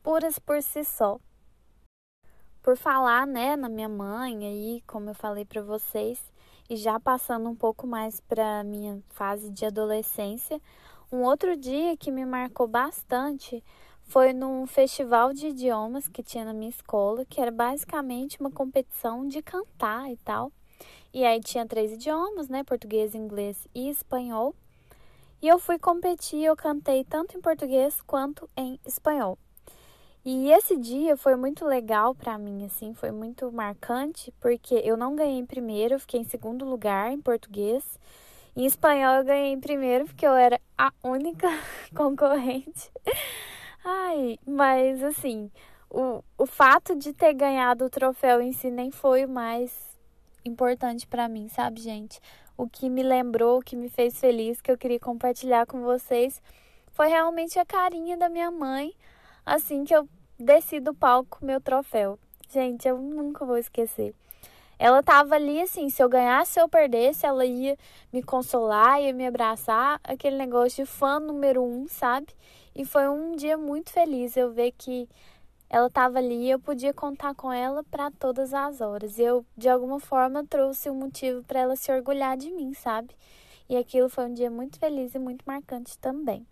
puras 0.03 0.39
por 0.39 0.61
si 0.61 0.83
só. 0.83 1.19
Por 2.61 2.77
falar, 2.77 3.25
né, 3.25 3.55
na 3.55 3.69
minha 3.69 3.89
mãe 3.89 4.45
aí, 4.45 4.83
como 4.85 5.09
eu 5.09 5.13
falei 5.13 5.45
para 5.45 5.61
vocês, 5.61 6.19
e 6.69 6.75
já 6.75 6.99
passando 6.99 7.49
um 7.49 7.55
pouco 7.55 7.87
mais 7.87 8.19
para 8.21 8.63
minha 8.63 9.01
fase 9.09 9.49
de 9.49 9.65
adolescência, 9.65 10.61
um 11.11 11.23
outro 11.23 11.57
dia 11.57 11.97
que 11.97 12.11
me 12.11 12.25
marcou 12.25 12.67
bastante 12.67 13.63
foi 14.03 14.33
num 14.33 14.65
festival 14.67 15.33
de 15.33 15.47
idiomas 15.47 16.07
que 16.07 16.21
tinha 16.21 16.45
na 16.45 16.53
minha 16.53 16.69
escola, 16.69 17.25
que 17.25 17.41
era 17.41 17.51
basicamente 17.51 18.39
uma 18.39 18.51
competição 18.51 19.27
de 19.27 19.41
cantar 19.41 20.11
e 20.11 20.17
tal. 20.17 20.51
E 21.13 21.25
aí 21.25 21.39
tinha 21.39 21.65
três 21.65 21.91
idiomas, 21.91 22.49
né? 22.49 22.63
Português, 22.63 23.15
inglês 23.15 23.67
e 23.73 23.89
espanhol. 23.89 24.53
E 25.41 25.47
eu 25.47 25.57
fui 25.57 25.79
competir, 25.79 26.43
eu 26.43 26.55
cantei 26.55 27.03
tanto 27.03 27.37
em 27.37 27.41
português 27.41 28.01
quanto 28.01 28.49
em 28.55 28.79
espanhol. 28.85 29.37
E 30.25 30.51
esse 30.51 30.77
dia 30.77 31.15
foi 31.15 31.35
muito 31.35 31.65
legal 31.65 32.13
para 32.13 32.37
mim, 32.37 32.65
assim, 32.65 32.93
foi 32.93 33.09
muito 33.09 33.51
marcante, 33.51 34.33
porque 34.39 34.75
eu 34.83 34.97
não 34.97 35.15
ganhei 35.15 35.39
em 35.39 35.45
primeiro, 35.45 35.95
eu 35.95 35.99
fiquei 35.99 36.19
em 36.19 36.25
segundo 36.25 36.65
lugar 36.65 37.11
em 37.11 37.21
português. 37.21 37.99
Em 38.55 38.65
espanhol 38.65 39.15
eu 39.15 39.25
ganhei 39.25 39.53
em 39.53 39.59
primeiro, 39.59 40.05
porque 40.05 40.27
eu 40.27 40.33
era 40.33 40.59
a 40.77 40.91
única 41.03 41.47
concorrente. 41.95 42.91
Ai, 43.83 44.37
mas 44.45 45.01
assim, 45.01 45.49
o, 45.89 46.21
o 46.37 46.45
fato 46.45 46.95
de 46.95 47.13
ter 47.13 47.33
ganhado 47.33 47.85
o 47.85 47.89
troféu 47.89 48.41
em 48.41 48.51
si 48.51 48.69
nem 48.69 48.91
foi 48.91 49.25
o 49.25 49.29
mais 49.29 49.97
importante 50.43 51.07
para 51.07 51.29
mim, 51.29 51.47
sabe, 51.47 51.79
gente? 51.79 52.19
O 52.57 52.67
que 52.67 52.89
me 52.89 53.01
lembrou, 53.01 53.59
o 53.59 53.63
que 53.63 53.75
me 53.75 53.89
fez 53.89 54.19
feliz, 54.19 54.61
que 54.61 54.69
eu 54.69 54.77
queria 54.77 54.99
compartilhar 54.99 55.65
com 55.65 55.81
vocês, 55.81 56.41
foi 56.91 57.07
realmente 57.07 57.57
a 57.57 57.65
carinha 57.65 58.17
da 58.17 58.27
minha 58.27 58.51
mãe, 58.51 58.93
assim 59.49 59.83
que 59.83 59.95
eu 59.95 60.07
desci 60.37 60.79
do 60.79 60.93
palco 60.93 61.43
meu 61.43 61.59
troféu. 61.59 62.19
Gente, 62.49 62.87
eu 62.87 62.97
nunca 62.99 63.43
vou 63.45 63.57
esquecer. 63.57 64.13
Ela 64.77 65.03
tava 65.03 65.35
ali 65.35 65.59
assim, 65.59 65.89
se 65.89 66.01
eu 66.01 66.07
ganhasse 66.07 66.61
ou 66.61 66.69
perdesse, 66.69 67.25
ela 67.25 67.45
ia 67.45 67.75
me 68.13 68.23
consolar, 68.23 69.01
ia 69.01 69.11
me 69.11 69.25
abraçar, 69.27 69.99
aquele 70.03 70.37
negócio 70.37 70.85
de 70.85 70.89
fã 70.89 71.19
número 71.19 71.63
um, 71.63 71.87
sabe? 71.87 72.27
E 72.75 72.85
foi 72.85 73.09
um 73.09 73.35
dia 73.35 73.57
muito 73.57 73.91
feliz 73.91 74.37
eu 74.37 74.51
ver 74.51 74.71
que 74.77 75.09
ela 75.69 75.87
estava 75.87 76.19
ali 76.19 76.45
e 76.45 76.51
eu 76.51 76.59
podia 76.59 76.93
contar 76.93 77.33
com 77.35 77.51
ela 77.51 77.83
para 77.83 78.09
todas 78.11 78.53
as 78.53 78.81
horas. 78.81 79.19
Eu, 79.19 79.45
de 79.57 79.67
alguma 79.67 79.99
forma, 79.99 80.45
trouxe 80.45 80.89
um 80.89 80.95
motivo 80.95 81.43
para 81.43 81.59
ela 81.59 81.75
se 81.75 81.91
orgulhar 81.91 82.37
de 82.37 82.51
mim, 82.51 82.73
sabe? 82.73 83.13
E 83.67 83.75
aquilo 83.75 84.09
foi 84.09 84.25
um 84.25 84.33
dia 84.33 84.49
muito 84.49 84.79
feliz 84.79 85.13
e 85.13 85.19
muito 85.19 85.43
marcante 85.45 85.97
também. 85.97 86.45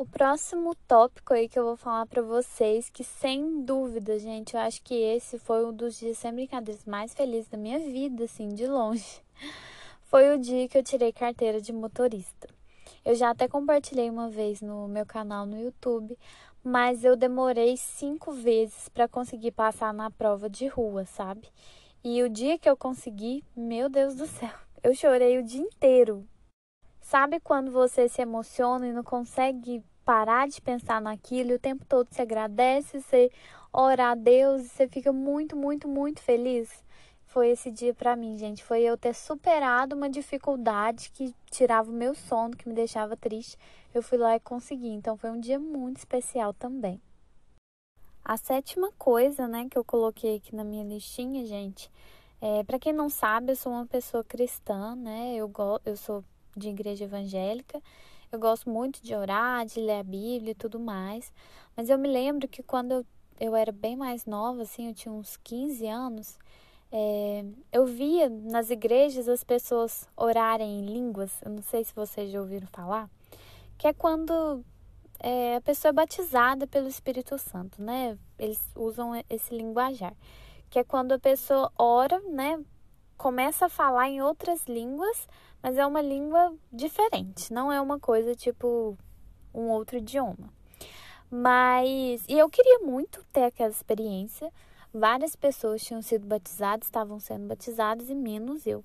O 0.00 0.06
próximo 0.06 0.76
tópico 0.86 1.34
aí 1.34 1.48
que 1.48 1.58
eu 1.58 1.64
vou 1.64 1.76
falar 1.76 2.06
para 2.06 2.22
vocês, 2.22 2.88
que 2.88 3.02
sem 3.02 3.64
dúvida, 3.64 4.16
gente, 4.16 4.54
eu 4.54 4.60
acho 4.60 4.80
que 4.80 4.94
esse 4.94 5.40
foi 5.40 5.66
um 5.66 5.72
dos 5.72 5.98
dias 5.98 6.18
sem 6.18 6.32
brincadeiras 6.32 6.84
mais 6.84 7.12
felizes 7.12 7.48
da 7.48 7.58
minha 7.58 7.80
vida, 7.80 8.22
assim, 8.22 8.48
de 8.50 8.64
longe. 8.64 9.20
Foi 10.06 10.32
o 10.32 10.38
dia 10.38 10.68
que 10.68 10.78
eu 10.78 10.84
tirei 10.84 11.12
carteira 11.12 11.60
de 11.60 11.72
motorista. 11.72 12.48
Eu 13.04 13.16
já 13.16 13.30
até 13.30 13.48
compartilhei 13.48 14.08
uma 14.08 14.30
vez 14.30 14.62
no 14.62 14.86
meu 14.86 15.04
canal 15.04 15.44
no 15.44 15.60
YouTube, 15.60 16.16
mas 16.62 17.02
eu 17.02 17.16
demorei 17.16 17.76
cinco 17.76 18.30
vezes 18.30 18.88
para 18.88 19.08
conseguir 19.08 19.50
passar 19.50 19.92
na 19.92 20.12
prova 20.12 20.48
de 20.48 20.68
rua, 20.68 21.06
sabe? 21.06 21.48
E 22.04 22.22
o 22.22 22.28
dia 22.28 22.56
que 22.56 22.70
eu 22.70 22.76
consegui, 22.76 23.42
meu 23.56 23.88
Deus 23.88 24.14
do 24.14 24.28
céu, 24.28 24.54
eu 24.80 24.94
chorei 24.94 25.38
o 25.38 25.42
dia 25.42 25.60
inteiro. 25.60 26.24
Sabe 27.08 27.40
quando 27.40 27.70
você 27.70 28.06
se 28.06 28.20
emociona 28.20 28.86
e 28.86 28.92
não 28.92 29.02
consegue 29.02 29.82
parar 30.04 30.46
de 30.46 30.60
pensar 30.60 31.00
naquilo 31.00 31.52
e 31.52 31.54
o 31.54 31.58
tempo 31.58 31.82
todo 31.86 32.06
se 32.10 32.20
agradece, 32.20 33.00
você 33.00 33.30
ora 33.72 34.10
a 34.10 34.14
Deus 34.14 34.66
e 34.66 34.68
você 34.68 34.86
fica 34.86 35.10
muito, 35.10 35.56
muito, 35.56 35.88
muito 35.88 36.20
feliz? 36.20 36.68
foi 37.24 37.48
esse 37.48 37.70
dia 37.70 37.94
para 37.94 38.14
mim, 38.14 38.36
gente. 38.36 38.62
Foi 38.62 38.82
eu 38.82 38.94
ter 38.98 39.14
superado 39.14 39.96
uma 39.96 40.10
dificuldade 40.10 41.10
que 41.10 41.34
tirava 41.50 41.90
o 41.90 41.94
meu 41.94 42.14
sono, 42.14 42.54
que 42.54 42.68
me 42.68 42.74
deixava 42.74 43.16
triste. 43.16 43.56
Eu 43.94 44.02
fui 44.02 44.18
lá 44.18 44.36
e 44.36 44.40
consegui. 44.40 44.88
Então 44.88 45.16
foi 45.16 45.30
um 45.30 45.40
dia 45.40 45.58
muito 45.58 45.96
especial 45.96 46.52
também. 46.52 47.00
A 48.22 48.36
sétima 48.36 48.92
coisa, 48.98 49.48
né, 49.48 49.66
que 49.70 49.78
eu 49.78 49.84
coloquei 49.84 50.36
aqui 50.36 50.54
na 50.54 50.62
minha 50.62 50.84
listinha, 50.84 51.46
gente, 51.46 51.90
é, 52.38 52.62
para 52.64 52.78
quem 52.78 52.92
não 52.92 53.08
sabe, 53.08 53.52
eu 53.52 53.56
sou 53.56 53.72
uma 53.72 53.86
pessoa 53.86 54.22
cristã, 54.22 54.94
né? 54.94 55.34
Eu 55.34 55.48
go 55.48 55.80
eu 55.86 55.96
sou 55.96 56.22
de 56.56 56.68
igreja 56.68 57.04
evangélica. 57.04 57.82
Eu 58.30 58.38
gosto 58.38 58.68
muito 58.68 59.02
de 59.02 59.14
orar, 59.14 59.64
de 59.66 59.80
ler 59.80 60.00
a 60.00 60.02
Bíblia 60.02 60.52
e 60.52 60.54
tudo 60.54 60.78
mais. 60.78 61.32
Mas 61.76 61.88
eu 61.88 61.98
me 61.98 62.08
lembro 62.08 62.46
que 62.46 62.62
quando 62.62 62.92
eu, 62.92 63.06
eu 63.40 63.56
era 63.56 63.72
bem 63.72 63.96
mais 63.96 64.26
nova, 64.26 64.62
assim, 64.62 64.88
eu 64.88 64.94
tinha 64.94 65.12
uns 65.12 65.36
15 65.38 65.86
anos, 65.86 66.38
é, 66.90 67.44
eu 67.72 67.86
via 67.86 68.28
nas 68.28 68.70
igrejas 68.70 69.28
as 69.28 69.44
pessoas 69.44 70.08
orarem 70.16 70.80
em 70.80 70.86
línguas, 70.86 71.30
eu 71.42 71.50
não 71.50 71.62
sei 71.62 71.84
se 71.84 71.94
vocês 71.94 72.30
já 72.30 72.40
ouviram 72.40 72.66
falar, 72.66 73.10
que 73.76 73.86
é 73.86 73.92
quando 73.92 74.64
é, 75.20 75.56
a 75.56 75.60
pessoa 75.60 75.90
é 75.90 75.92
batizada 75.92 76.66
pelo 76.66 76.88
Espírito 76.88 77.36
Santo, 77.38 77.82
né? 77.82 78.16
Eles 78.38 78.60
usam 78.74 79.12
esse 79.28 79.54
linguajar, 79.54 80.14
que 80.70 80.78
é 80.78 80.84
quando 80.84 81.12
a 81.12 81.18
pessoa 81.18 81.70
ora, 81.76 82.20
né? 82.20 82.62
Começa 83.16 83.66
a 83.66 83.68
falar 83.68 84.08
em 84.08 84.22
outras 84.22 84.64
línguas, 84.66 85.28
mas 85.62 85.76
é 85.76 85.86
uma 85.86 86.00
língua 86.00 86.54
diferente, 86.72 87.52
não 87.52 87.70
é 87.72 87.80
uma 87.80 87.98
coisa 87.98 88.34
tipo 88.34 88.96
um 89.54 89.68
outro 89.68 89.96
idioma. 89.96 90.52
Mas, 91.30 92.24
e 92.28 92.38
eu 92.38 92.48
queria 92.48 92.78
muito 92.78 93.24
ter 93.32 93.44
aquela 93.44 93.70
experiência, 93.70 94.52
várias 94.92 95.36
pessoas 95.36 95.84
tinham 95.84 96.00
sido 96.00 96.26
batizadas, 96.26 96.86
estavam 96.86 97.20
sendo 97.20 97.46
batizadas 97.46 98.08
e 98.08 98.14
menos 98.14 98.66
eu. 98.66 98.84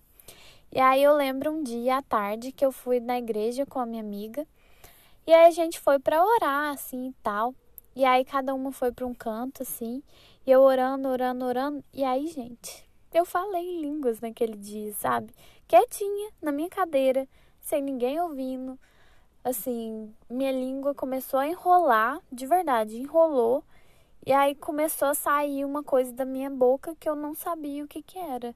E 0.71 0.79
aí 0.79 1.03
eu 1.03 1.15
lembro 1.15 1.51
um 1.51 1.63
dia 1.63 1.97
à 1.97 2.01
tarde 2.01 2.51
que 2.51 2.65
eu 2.65 2.71
fui 2.71 2.99
na 2.99 3.17
igreja 3.17 3.65
com 3.65 3.79
a 3.79 3.85
minha 3.85 4.01
amiga 4.01 4.45
e 5.25 5.31
aí 5.33 5.45
a 5.45 5.51
gente 5.51 5.79
foi 5.79 5.99
para 5.99 6.23
orar 6.23 6.73
assim 6.73 7.09
e 7.09 7.13
tal. 7.23 7.55
E 7.95 8.03
aí 8.03 8.25
cada 8.25 8.53
uma 8.53 8.71
foi 8.71 8.91
para 8.91 9.05
um 9.05 9.13
canto 9.13 9.61
assim, 9.61 10.01
e 10.45 10.51
eu 10.51 10.61
orando, 10.61 11.07
orando, 11.07 11.45
orando. 11.45 11.83
E 11.93 12.03
aí, 12.03 12.27
gente, 12.27 12.89
eu 13.13 13.23
falei 13.23 13.79
línguas 13.79 14.19
naquele 14.19 14.57
dia, 14.57 14.91
sabe? 14.93 15.33
Quietinha 15.73 16.29
na 16.39 16.51
minha 16.51 16.69
cadeira, 16.69 17.27
sem 17.59 17.81
ninguém 17.81 18.21
ouvindo. 18.21 18.77
Assim, 19.43 20.13
minha 20.29 20.51
língua 20.51 20.93
começou 20.93 21.39
a 21.39 21.47
enrolar, 21.47 22.21
de 22.31 22.45
verdade, 22.45 23.01
enrolou. 23.01 23.63
E 24.23 24.31
aí 24.31 24.53
começou 24.53 25.07
a 25.07 25.15
sair 25.15 25.65
uma 25.65 25.83
coisa 25.83 26.13
da 26.13 26.25
minha 26.25 26.47
boca 26.47 26.95
que 26.99 27.09
eu 27.09 27.15
não 27.15 27.33
sabia 27.33 27.83
o 27.83 27.87
que, 27.87 28.03
que 28.03 28.19
era. 28.19 28.55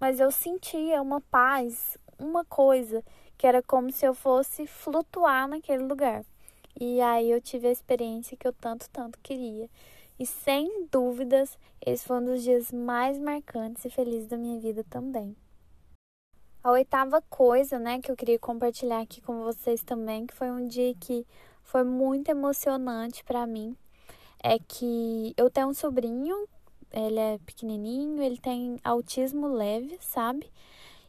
Mas 0.00 0.20
eu 0.20 0.30
sentia 0.30 1.02
uma 1.02 1.20
paz, 1.20 1.98
uma 2.18 2.46
coisa 2.46 3.04
que 3.36 3.46
era 3.46 3.62
como 3.62 3.92
se 3.92 4.06
eu 4.06 4.14
fosse 4.14 4.66
flutuar 4.66 5.46
naquele 5.46 5.82
lugar. 5.82 6.24
E 6.80 6.98
aí 7.02 7.30
eu 7.30 7.42
tive 7.42 7.68
a 7.68 7.72
experiência 7.72 8.38
que 8.38 8.48
eu 8.48 8.54
tanto, 8.54 8.88
tanto 8.88 9.18
queria. 9.22 9.68
E 10.18 10.24
sem 10.24 10.86
dúvidas, 10.90 11.58
esse 11.84 12.06
foi 12.06 12.16
um 12.20 12.24
dos 12.24 12.42
dias 12.42 12.72
mais 12.72 13.18
marcantes 13.18 13.84
e 13.84 13.90
felizes 13.90 14.28
da 14.28 14.38
minha 14.38 14.58
vida 14.58 14.82
também. 14.88 15.36
A 16.64 16.70
oitava 16.70 17.20
coisa, 17.20 17.78
né, 17.78 18.00
que 18.00 18.10
eu 18.10 18.16
queria 18.16 18.38
compartilhar 18.38 19.00
aqui 19.02 19.20
com 19.20 19.42
vocês 19.42 19.82
também, 19.82 20.26
que 20.26 20.32
foi 20.32 20.50
um 20.50 20.66
dia 20.66 20.94
que 20.94 21.26
foi 21.62 21.84
muito 21.84 22.30
emocionante 22.30 23.22
para 23.22 23.46
mim, 23.46 23.76
é 24.42 24.58
que 24.58 25.34
eu 25.36 25.50
tenho 25.50 25.68
um 25.68 25.74
sobrinho, 25.74 26.48
ele 26.90 27.18
é 27.18 27.38
pequenininho, 27.44 28.22
ele 28.22 28.38
tem 28.38 28.80
autismo 28.82 29.46
leve, 29.46 29.98
sabe? 30.00 30.50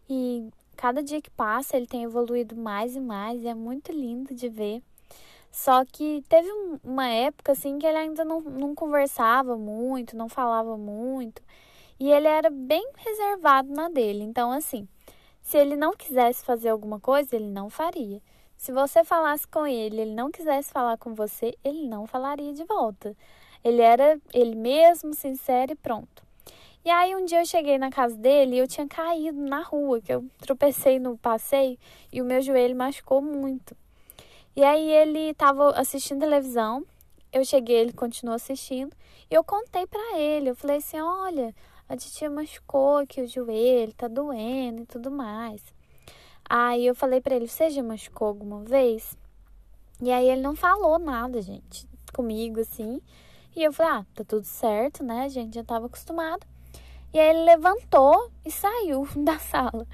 E 0.09 0.49
cada 0.75 1.01
dia 1.01 1.21
que 1.21 1.29
passa 1.29 1.77
ele 1.77 1.87
tem 1.87 2.03
evoluído 2.03 2.57
mais 2.57 2.93
e 2.97 2.99
mais, 2.99 3.41
e 3.41 3.47
é 3.47 3.53
muito 3.53 3.93
lindo 3.93 4.35
de 4.35 4.49
ver. 4.49 4.83
Só 5.49 5.85
que 5.85 6.21
teve 6.27 6.49
uma 6.83 7.07
época 7.07 7.53
assim 7.53 7.79
que 7.79 7.87
ele 7.87 7.97
ainda 7.97 8.25
não, 8.25 8.41
não 8.41 8.75
conversava 8.75 9.55
muito, 9.57 10.17
não 10.17 10.27
falava 10.27 10.77
muito, 10.77 11.41
e 11.97 12.11
ele 12.11 12.27
era 12.27 12.49
bem 12.49 12.85
reservado 12.97 13.71
na 13.71 13.87
dele. 13.87 14.21
Então, 14.21 14.51
assim, 14.51 14.85
se 15.45 15.59
ele 15.59 15.75
não 15.75 15.93
quisesse 15.93 16.43
fazer 16.43 16.69
alguma 16.69 16.99
coisa, 16.99 17.35
ele 17.35 17.45
não 17.45 17.69
faria. 17.69 18.19
Se 18.57 18.71
você 18.71 19.03
falasse 19.03 19.47
com 19.47 19.67
ele, 19.67 20.01
ele 20.01 20.15
não 20.15 20.31
quisesse 20.31 20.71
falar 20.71 20.97
com 20.97 21.13
você, 21.13 21.55
ele 21.63 21.87
não 21.87 22.07
falaria 22.07 22.51
de 22.51 22.63
volta. 22.63 23.15
Ele 23.63 23.79
era 23.79 24.19
ele 24.33 24.55
mesmo, 24.55 25.13
sincero 25.13 25.71
e 25.71 25.75
pronto. 25.75 26.23
E 26.83 26.89
aí 26.89 27.15
um 27.15 27.25
dia 27.25 27.41
eu 27.41 27.45
cheguei 27.45 27.77
na 27.77 27.91
casa 27.91 28.15
dele 28.15 28.55
e 28.55 28.57
eu 28.57 28.67
tinha 28.67 28.87
caído 28.87 29.39
na 29.39 29.61
rua, 29.61 30.01
que 30.01 30.11
eu 30.11 30.25
tropecei 30.39 30.97
no 30.97 31.15
passeio 31.15 31.77
e 32.11 32.23
o 32.23 32.25
meu 32.25 32.41
joelho 32.41 32.75
machucou 32.75 33.21
muito. 33.21 33.77
E 34.55 34.63
aí 34.63 34.91
ele 34.93 35.29
estava 35.29 35.69
assistindo 35.79 36.21
televisão, 36.21 36.83
eu 37.31 37.45
cheguei, 37.45 37.75
ele 37.75 37.93
continuou 37.93 38.35
assistindo, 38.35 38.95
e 39.29 39.35
eu 39.35 39.43
contei 39.43 39.85
para 39.85 40.17
ele, 40.17 40.49
eu 40.49 40.55
falei 40.55 40.77
assim, 40.77 40.99
olha, 40.99 41.53
a 41.87 41.95
titia 41.95 42.29
machucou 42.29 42.97
aqui 42.97 43.21
o 43.21 43.27
joelho, 43.27 43.93
tá 43.93 44.07
doendo 44.07 44.81
e 44.81 44.85
tudo 44.85 45.11
mais. 45.11 45.61
Aí 46.47 46.85
eu 46.85 46.95
falei 46.95 47.21
para 47.21 47.35
ele: 47.35 47.47
Você 47.47 47.69
já 47.69 47.83
machucou 47.83 48.27
alguma 48.27 48.63
vez? 48.63 49.15
E 50.01 50.11
aí 50.11 50.27
ele 50.27 50.41
não 50.41 50.55
falou 50.55 50.97
nada, 50.97 51.41
gente, 51.41 51.87
comigo 52.13 52.59
assim. 52.59 52.99
E 53.55 53.63
eu 53.63 53.71
falei: 53.71 53.91
Ah, 53.93 54.05
tá 54.15 54.23
tudo 54.23 54.45
certo, 54.45 55.03
né? 55.03 55.25
A 55.25 55.27
gente 55.27 55.55
já 55.55 55.63
tava 55.63 55.85
acostumado. 55.85 56.45
E 57.13 57.19
aí 57.19 57.29
ele 57.29 57.45
levantou 57.45 58.31
e 58.43 58.51
saiu 58.51 59.07
da 59.23 59.37
sala. 59.39 59.87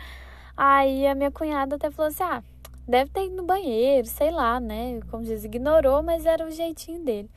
Aí 0.55 1.05
a 1.07 1.13
minha 1.13 1.31
cunhada 1.31 1.75
até 1.75 1.91
falou 1.91 2.10
assim: 2.10 2.24
Ah, 2.24 2.43
deve 2.88 3.12
ter 3.12 3.25
ido 3.25 3.36
no 3.36 3.43
banheiro, 3.43 4.07
sei 4.07 4.31
lá, 4.31 4.60
né? 4.60 5.01
Como 5.10 5.24
diz, 5.24 5.43
ignorou, 5.43 6.01
mas 6.01 6.25
era 6.25 6.45
o 6.45 6.51
jeitinho 6.51 7.03
dele. 7.03 7.29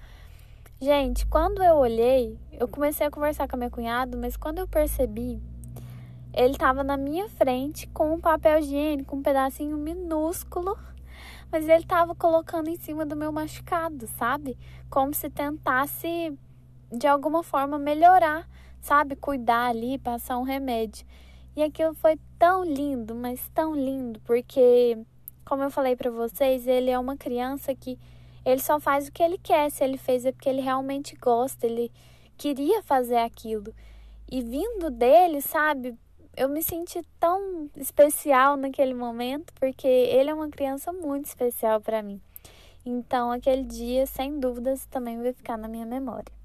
Gente, 0.80 1.24
quando 1.26 1.62
eu 1.62 1.76
olhei, 1.76 2.38
eu 2.52 2.66
comecei 2.66 3.06
a 3.06 3.10
conversar 3.10 3.48
com 3.48 3.54
a 3.54 3.58
minha 3.58 3.70
cunhada, 3.70 4.18
mas 4.18 4.36
quando 4.36 4.58
eu 4.58 4.66
percebi, 4.66 5.40
ele 6.32 6.52
estava 6.52 6.82
na 6.82 6.96
minha 6.96 7.28
frente 7.28 7.86
com 7.86 8.12
um 8.12 8.20
papel 8.20 8.58
higiênico, 8.58 9.16
um 9.16 9.22
pedacinho 9.22 9.76
minúsculo, 9.76 10.76
mas 11.50 11.68
ele 11.68 11.84
estava 11.84 12.14
colocando 12.14 12.68
em 12.68 12.76
cima 12.76 13.06
do 13.06 13.14
meu 13.14 13.30
machucado, 13.30 14.08
sabe? 14.18 14.58
Como 14.90 15.14
se 15.14 15.30
tentasse 15.30 16.36
de 16.90 17.06
alguma 17.06 17.44
forma 17.44 17.78
melhorar, 17.78 18.46
sabe? 18.80 19.14
Cuidar 19.14 19.70
ali, 19.70 19.96
passar 19.96 20.38
um 20.38 20.42
remédio. 20.42 21.06
E 21.54 21.62
aquilo 21.62 21.94
foi 21.94 22.18
tão 22.36 22.64
lindo, 22.64 23.14
mas 23.14 23.48
tão 23.54 23.76
lindo, 23.76 24.20
porque 24.24 24.98
como 25.44 25.62
eu 25.62 25.70
falei 25.70 25.94
para 25.94 26.10
vocês, 26.10 26.66
ele 26.66 26.90
é 26.90 26.98
uma 26.98 27.16
criança 27.16 27.74
que 27.74 27.96
ele 28.44 28.60
só 28.60 28.78
faz 28.78 29.08
o 29.08 29.12
que 29.12 29.22
ele 29.22 29.38
quer. 29.38 29.70
Se 29.70 29.82
ele 29.82 29.96
fez 29.96 30.24
é 30.24 30.32
porque 30.32 30.48
ele 30.48 30.60
realmente 30.60 31.16
gosta, 31.16 31.66
ele 31.66 31.90
queria 32.36 32.82
fazer 32.82 33.16
aquilo. 33.16 33.74
E 34.30 34.42
vindo 34.42 34.90
dele, 34.90 35.40
sabe, 35.40 35.96
eu 36.36 36.48
me 36.48 36.62
senti 36.62 37.02
tão 37.18 37.70
especial 37.76 38.56
naquele 38.56 38.94
momento, 38.94 39.52
porque 39.54 39.86
ele 39.86 40.30
é 40.30 40.34
uma 40.34 40.48
criança 40.48 40.92
muito 40.92 41.26
especial 41.26 41.80
para 41.80 42.02
mim. 42.02 42.20
Então, 42.84 43.30
aquele 43.30 43.64
dia, 43.64 44.06
sem 44.06 44.38
dúvidas, 44.38 44.84
também 44.86 45.20
vai 45.22 45.32
ficar 45.32 45.56
na 45.56 45.68
minha 45.68 45.86
memória. 45.86 46.43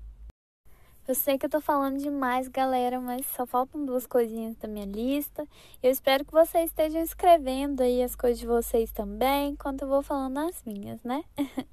Eu 1.09 1.15
sei 1.15 1.39
que 1.39 1.47
eu 1.47 1.49
tô 1.49 1.59
falando 1.59 1.97
demais, 1.97 2.47
galera, 2.47 3.01
mas 3.01 3.25
só 3.35 3.43
faltam 3.43 3.83
duas 3.83 4.05
coisinhas 4.05 4.55
da 4.57 4.67
minha 4.67 4.85
lista. 4.85 5.43
Eu 5.81 5.89
espero 5.89 6.23
que 6.23 6.31
vocês 6.31 6.69
estejam 6.69 7.01
escrevendo 7.01 7.81
aí 7.81 8.03
as 8.03 8.15
coisas 8.15 8.37
de 8.37 8.45
vocês 8.45 8.91
também, 8.91 9.53
enquanto 9.53 9.81
eu 9.81 9.87
vou 9.87 10.03
falando 10.03 10.37
as 10.37 10.61
minhas, 10.63 11.01
né? 11.03 11.23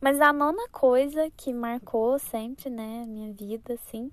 mas 0.00 0.18
a 0.18 0.32
nona 0.32 0.66
coisa 0.72 1.30
que 1.36 1.52
marcou 1.52 2.18
sempre, 2.18 2.70
né, 2.70 3.04
minha 3.06 3.34
vida, 3.34 3.74
assim, 3.74 4.10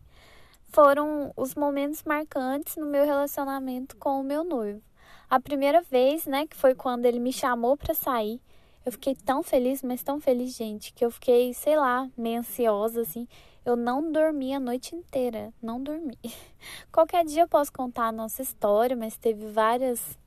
foram 0.67 1.31
os 1.37 1.55
momentos 1.55 2.03
marcantes 2.03 2.75
no 2.75 2.87
meu 2.87 3.05
relacionamento 3.05 3.95
com 3.95 4.19
o 4.19 4.23
meu 4.23 4.43
noivo. 4.43 4.81
A 5.29 5.39
primeira 5.39 5.81
vez, 5.81 6.25
né, 6.25 6.45
que 6.45 6.57
foi 6.57 6.75
quando 6.75 7.05
ele 7.05 7.19
me 7.19 7.31
chamou 7.31 7.77
para 7.77 7.93
sair, 7.93 8.41
eu 8.85 8.91
fiquei 8.91 9.15
tão 9.15 9.41
feliz, 9.43 9.81
mas 9.81 10.03
tão 10.03 10.19
feliz, 10.19 10.53
gente, 10.53 10.91
que 10.91 11.05
eu 11.05 11.11
fiquei, 11.11 11.53
sei 11.53 11.77
lá, 11.77 12.09
meio 12.17 12.39
ansiosa, 12.39 13.03
assim. 13.03 13.25
Eu 13.67 13.75
não 13.75 14.13
dormi 14.13 14.53
a 14.53 14.61
noite 14.61 14.95
inteira, 14.95 15.53
não 15.61 15.83
dormi. 15.83 16.17
Qualquer 16.89 17.25
dia 17.25 17.41
eu 17.43 17.49
posso 17.49 17.69
contar 17.73 18.07
a 18.07 18.11
nossa 18.13 18.41
história, 18.41 18.95
mas 18.95 19.17
teve 19.17 19.45
várias 19.47 20.17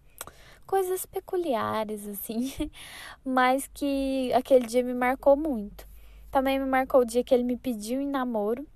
coisas 0.67 1.07
peculiares, 1.07 2.07
assim, 2.07 2.53
mas 3.25 3.67
que 3.73 4.31
aquele 4.35 4.67
dia 4.67 4.83
me 4.83 4.93
marcou 4.93 5.37
muito. 5.37 5.89
Também 6.31 6.59
me 6.59 6.67
marcou 6.67 7.01
o 7.01 7.05
dia 7.07 7.25
que 7.25 7.33
ele 7.33 7.43
me 7.43 7.57
pediu 7.57 7.99
em 7.99 8.07
namoro, 8.07 8.69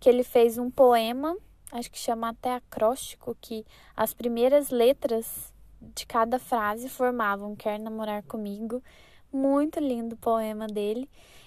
que 0.00 0.08
ele 0.08 0.24
fez 0.24 0.56
um 0.56 0.70
poema, 0.70 1.36
acho 1.70 1.90
que 1.90 1.98
chama 1.98 2.30
até 2.30 2.54
acróstico, 2.54 3.36
que 3.38 3.66
as 3.94 4.14
primeiras 4.14 4.70
letras 4.70 5.52
de 5.94 6.06
cada 6.06 6.38
frase 6.38 6.88
formavam 6.88 7.54
Quer 7.54 7.78
namorar 7.78 8.22
comigo. 8.22 8.82
Muito 9.30 9.78
lindo 9.78 10.14
o 10.14 10.18
poema 10.18 10.66
dele. 10.66 11.06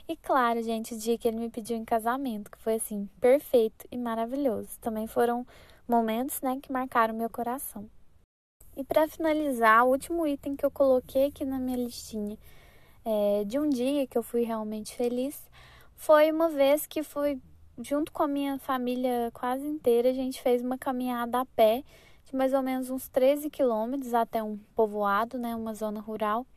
E 0.10 0.16
claro, 0.18 0.60
gente, 0.64 0.96
o 0.96 0.98
dia 0.98 1.20
que 1.20 1.28
ele 1.28 1.38
me 1.38 1.52
pediu 1.52 1.78
em 1.78 1.86
casamento, 1.86 2.50
que 2.50 2.58
foi 2.58 2.74
assim, 2.74 3.08
perfeito 3.22 3.88
e 3.92 3.96
maravilhoso. 3.96 4.70
Também 4.82 5.06
foram 5.06 5.46
momentos, 5.88 6.42
né, 6.42 6.58
que 6.60 6.72
marcaram 6.72 7.14
meu 7.14 7.30
coração. 7.30 7.88
E 8.76 8.84
para 8.84 9.08
finalizar, 9.08 9.86
o 9.86 9.92
último 9.92 10.26
item 10.26 10.56
que 10.56 10.66
eu 10.66 10.72
coloquei 10.72 11.28
aqui 11.28 11.46
na 11.46 11.60
minha 11.60 11.78
listinha 11.78 12.36
é, 13.06 13.44
de 13.46 13.60
um 13.60 13.70
dia 13.70 14.08
que 14.08 14.18
eu 14.18 14.24
fui 14.24 14.42
realmente 14.42 14.96
feliz 14.96 15.48
foi 15.96 16.32
uma 16.32 16.50
vez 16.50 16.88
que 16.88 17.04
foi 17.04 17.40
junto 17.78 18.12
com 18.12 18.24
a 18.24 18.28
minha 18.28 18.58
família 18.58 19.30
quase 19.32 19.68
inteira, 19.68 20.10
a 20.10 20.14
gente 20.14 20.42
fez 20.42 20.64
uma 20.64 20.78
caminhada 20.78 21.42
a 21.42 21.46
pé 21.46 21.84
de 22.26 22.36
mais 22.36 22.52
ou 22.56 22.64
menos 22.64 22.90
uns 22.90 23.08
13 23.10 23.48
quilômetros 23.52 24.16
até 24.16 24.42
um 24.42 24.58
povoado, 24.76 25.38
né, 25.38 25.56
uma 25.56 25.76
zona 25.76 26.00
rural. 26.00 26.48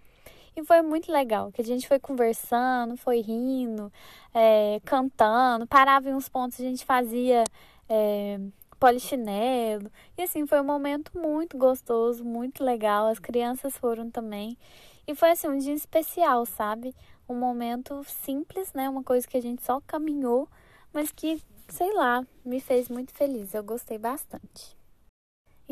E 0.55 0.65
foi 0.65 0.83
muito 0.83 1.11
legal, 1.11 1.51
que 1.51 1.63
a 1.63 1.65
gente 1.65 1.89
foi 1.89 1.99
conversando, 1.99 2.97
foi 2.97 3.21
rindo, 3.21 3.91
é, 4.35 4.81
cantando, 4.85 5.67
parava 5.67 6.11
em 6.11 6.15
uns 6.15 6.29
pontos, 6.29 6.61
a 6.61 6.63
gente 6.63 6.85
fazia 6.85 7.45
é, 7.89 8.39
polichinelo. 8.79 9.91
E 10.19 10.23
assim, 10.23 10.47
foi 10.47 10.61
um 10.61 10.65
momento 10.65 11.17
muito 11.17 11.57
gostoso, 11.57 12.25
muito 12.25 12.65
legal. 12.65 13.07
As 13.07 13.19
crianças 13.19 13.77
foram 13.77 14.11
também. 14.11 14.59
E 15.07 15.15
foi 15.15 15.31
assim, 15.31 15.49
um 15.49 15.59
dia 15.59 15.73
especial, 15.75 16.45
sabe? 16.45 16.95
Um 17.29 17.35
momento 17.35 18.03
simples, 18.05 18.73
né? 18.73 18.89
Uma 18.89 19.05
coisa 19.05 19.27
que 19.27 19.37
a 19.37 19.43
gente 19.43 19.63
só 19.63 19.81
caminhou, 19.87 20.49
mas 20.93 21.13
que, 21.13 21.41
sei 21.69 21.95
lá, 21.95 22.27
me 22.45 22.61
fez 22.61 22.89
muito 22.89 23.13
feliz. 23.13 23.55
Eu 23.55 23.63
gostei 23.63 23.99
bastante. 23.99 24.82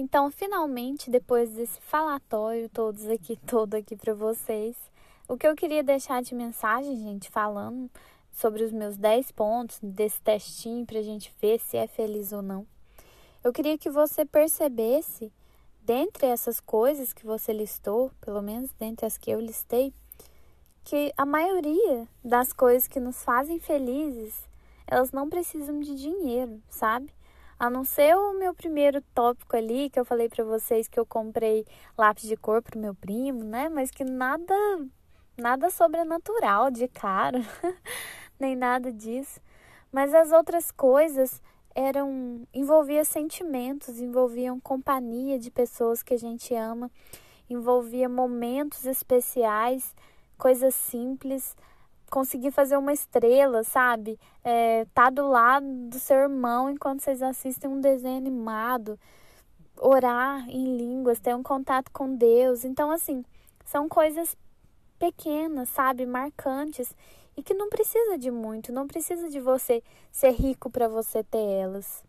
Então, 0.01 0.31
finalmente, 0.31 1.11
depois 1.11 1.51
desse 1.51 1.79
falatório 1.83 2.71
todos 2.71 3.07
aqui, 3.07 3.37
todo 3.47 3.75
aqui 3.75 3.95
para 3.95 4.15
vocês, 4.15 4.75
o 5.29 5.37
que 5.37 5.47
eu 5.47 5.55
queria 5.55 5.83
deixar 5.83 6.23
de 6.23 6.35
mensagem, 6.35 6.97
gente, 6.97 7.29
falando 7.29 7.91
sobre 8.33 8.65
os 8.65 8.73
meus 8.73 8.97
10 8.97 9.31
pontos 9.33 9.79
desse 9.83 10.19
testinho 10.23 10.87
pra 10.87 11.03
gente 11.03 11.31
ver 11.39 11.61
se 11.61 11.77
é 11.77 11.87
feliz 11.87 12.33
ou 12.33 12.41
não. 12.41 12.67
Eu 13.45 13.53
queria 13.53 13.77
que 13.77 13.91
você 13.91 14.25
percebesse, 14.25 15.31
dentre 15.83 16.27
essas 16.27 16.61
coisas 16.61 17.13
que 17.13 17.27
você 17.27 17.53
listou, 17.53 18.11
pelo 18.23 18.41
menos 18.41 18.71
dentre 18.79 19.05
as 19.05 19.19
que 19.19 19.31
eu 19.31 19.39
listei, 19.39 19.93
que 20.83 21.13
a 21.15 21.27
maioria 21.27 22.09
das 22.25 22.55
coisas 22.55 22.89
que 22.89 22.99
nos 22.99 23.23
fazem 23.23 23.61
felizes, 23.61 24.49
elas 24.87 25.13
não 25.13 25.29
precisam 25.29 25.79
de 25.79 25.95
dinheiro, 25.95 26.59
sabe? 26.71 27.13
A 27.61 27.68
não 27.68 27.85
ser 27.85 28.16
o 28.16 28.33
meu 28.33 28.55
primeiro 28.55 29.03
tópico 29.14 29.55
ali, 29.55 29.90
que 29.90 30.01
eu 30.01 30.05
falei 30.07 30.31
para 30.31 30.42
vocês 30.42 30.88
que 30.88 30.99
eu 30.99 31.05
comprei 31.05 31.66
lápis 31.96 32.27
de 32.27 32.35
cor 32.35 32.62
pro 32.62 32.81
meu 32.81 32.94
primo, 32.94 33.44
né? 33.44 33.68
Mas 33.68 33.90
que 33.90 34.03
nada 34.03 34.55
nada 35.37 35.68
sobrenatural 35.68 36.70
de 36.70 36.88
caro, 36.88 37.37
nem 38.40 38.57
nada 38.57 38.90
disso. 38.90 39.38
Mas 39.92 40.14
as 40.14 40.33
outras 40.33 40.70
coisas 40.70 41.42
eram 41.75 42.49
envolvia 42.55 43.05
sentimentos, 43.05 44.01
envolviam 44.01 44.59
companhia 44.59 45.38
de 45.38 45.51
pessoas 45.51 46.03
que 46.03 46.14
a 46.14 46.18
gente 46.18 46.55
ama, 46.55 46.90
envolvia 47.51 48.09
momentos 48.09 48.87
especiais, 48.87 49.94
coisas 50.38 50.75
simples, 50.75 51.55
conseguir 52.11 52.51
fazer 52.51 52.77
uma 52.77 52.92
estrela, 52.92 53.64
sabe? 53.64 54.18
É, 54.44 54.85
tá 54.92 55.09
do 55.09 55.29
lado 55.29 55.66
do 55.88 55.99
seu 55.99 56.16
irmão 56.16 56.68
enquanto 56.68 57.01
vocês 57.01 57.23
assistem 57.23 57.70
um 57.70 57.81
desenho 57.81 58.18
animado, 58.18 58.99
orar 59.77 60.49
em 60.51 60.77
línguas, 60.77 61.20
ter 61.20 61.35
um 61.35 61.42
contato 61.42 61.90
com 61.92 62.14
Deus. 62.14 62.64
Então, 62.64 62.90
assim, 62.90 63.25
são 63.64 63.88
coisas 63.88 64.37
pequenas, 64.99 65.68
sabe? 65.70 66.05
Marcantes 66.05 66.94
e 67.37 67.42
que 67.42 67.55
não 67.55 67.70
precisa 67.70 68.18
de 68.18 68.31
muito, 68.31 68.73
não 68.73 68.87
precisa 68.87 69.31
de 69.31 69.40
você 69.40 69.83
ser 70.11 70.33
rico 70.33 70.68
para 70.68 70.88
você 70.88 71.25
ter 71.25 71.38
elas. 71.38 72.05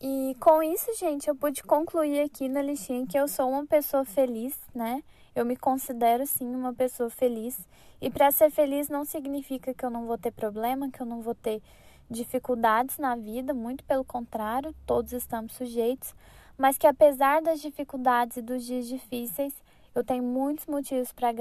E 0.00 0.36
com 0.38 0.62
isso, 0.62 0.94
gente, 0.96 1.26
eu 1.26 1.34
pude 1.34 1.60
concluir 1.64 2.20
aqui 2.20 2.48
na 2.48 2.62
listinha 2.62 3.04
que 3.04 3.18
eu 3.18 3.26
sou 3.26 3.50
uma 3.50 3.66
pessoa 3.66 4.04
feliz, 4.04 4.56
né? 4.72 5.02
Eu 5.34 5.44
me 5.44 5.56
considero 5.56 6.24
sim 6.24 6.54
uma 6.54 6.72
pessoa 6.72 7.10
feliz. 7.10 7.58
E 8.00 8.08
para 8.08 8.30
ser 8.30 8.48
feliz 8.48 8.88
não 8.88 9.04
significa 9.04 9.74
que 9.74 9.84
eu 9.84 9.90
não 9.90 10.06
vou 10.06 10.16
ter 10.16 10.30
problema, 10.30 10.88
que 10.88 11.00
eu 11.00 11.06
não 11.06 11.20
vou 11.20 11.34
ter 11.34 11.60
dificuldades 12.08 12.96
na 12.96 13.16
vida, 13.16 13.52
muito 13.52 13.82
pelo 13.82 14.04
contrário, 14.04 14.72
todos 14.86 15.12
estamos 15.12 15.52
sujeitos, 15.54 16.14
mas 16.56 16.78
que 16.78 16.86
apesar 16.86 17.42
das 17.42 17.60
dificuldades 17.60 18.36
e 18.36 18.42
dos 18.42 18.64
dias 18.64 18.86
difíceis, 18.86 19.52
eu 19.94 20.04
tenho 20.04 20.22
muitos 20.22 20.66
motivos 20.66 21.12
para 21.12 21.34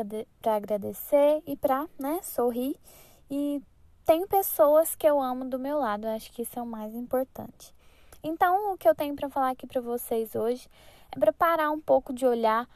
agradecer 0.43 1.43
e 1.45 1.55
para 1.55 1.87
né, 1.99 2.19
sorrir. 2.23 2.75
E 3.29 3.61
tenho 4.03 4.27
pessoas 4.27 4.95
que 4.95 5.07
eu 5.07 5.21
amo 5.21 5.45
do 5.45 5.59
meu 5.59 5.77
lado, 5.77 6.07
eu 6.07 6.11
acho 6.11 6.31
que 6.31 6.41
isso 6.41 6.57
é 6.57 6.61
o 6.61 6.65
mais 6.65 6.95
importante. 6.95 7.76
Então, 8.27 8.73
o 8.73 8.77
que 8.77 8.87
eu 8.87 8.93
tenho 8.93 9.15
para 9.15 9.29
falar 9.29 9.51
aqui 9.51 9.65
para 9.65 9.79
vocês 9.79 10.35
hoje 10.35 10.67
é 11.15 11.17
para 11.17 11.31
parar 11.31 11.71
um 11.71 11.79
pouco 11.79 12.13
de 12.13 12.25
olhar 12.25 12.67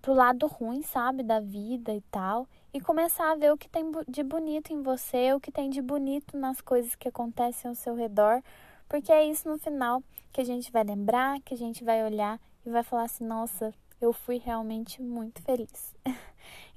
pro 0.00 0.14
lado 0.14 0.46
ruim, 0.46 0.82
sabe, 0.82 1.22
da 1.22 1.38
vida 1.38 1.92
e 1.92 2.00
tal, 2.10 2.48
e 2.72 2.80
começar 2.80 3.30
a 3.30 3.34
ver 3.34 3.52
o 3.52 3.58
que 3.58 3.68
tem 3.68 3.84
de 4.08 4.22
bonito 4.22 4.72
em 4.72 4.82
você, 4.82 5.34
o 5.34 5.40
que 5.40 5.52
tem 5.52 5.68
de 5.68 5.82
bonito 5.82 6.38
nas 6.38 6.62
coisas 6.62 6.94
que 6.94 7.08
acontecem 7.08 7.68
ao 7.68 7.74
seu 7.74 7.94
redor, 7.94 8.42
porque 8.88 9.12
é 9.12 9.22
isso 9.26 9.46
no 9.46 9.58
final 9.58 10.02
que 10.32 10.40
a 10.40 10.44
gente 10.44 10.72
vai 10.72 10.82
lembrar, 10.82 11.40
que 11.40 11.52
a 11.52 11.58
gente 11.58 11.84
vai 11.84 12.02
olhar 12.02 12.40
e 12.64 12.70
vai 12.70 12.82
falar 12.82 13.02
assim: 13.02 13.24
nossa, 13.24 13.74
eu 14.00 14.14
fui 14.14 14.38
realmente 14.38 15.02
muito 15.02 15.42
feliz. 15.42 15.94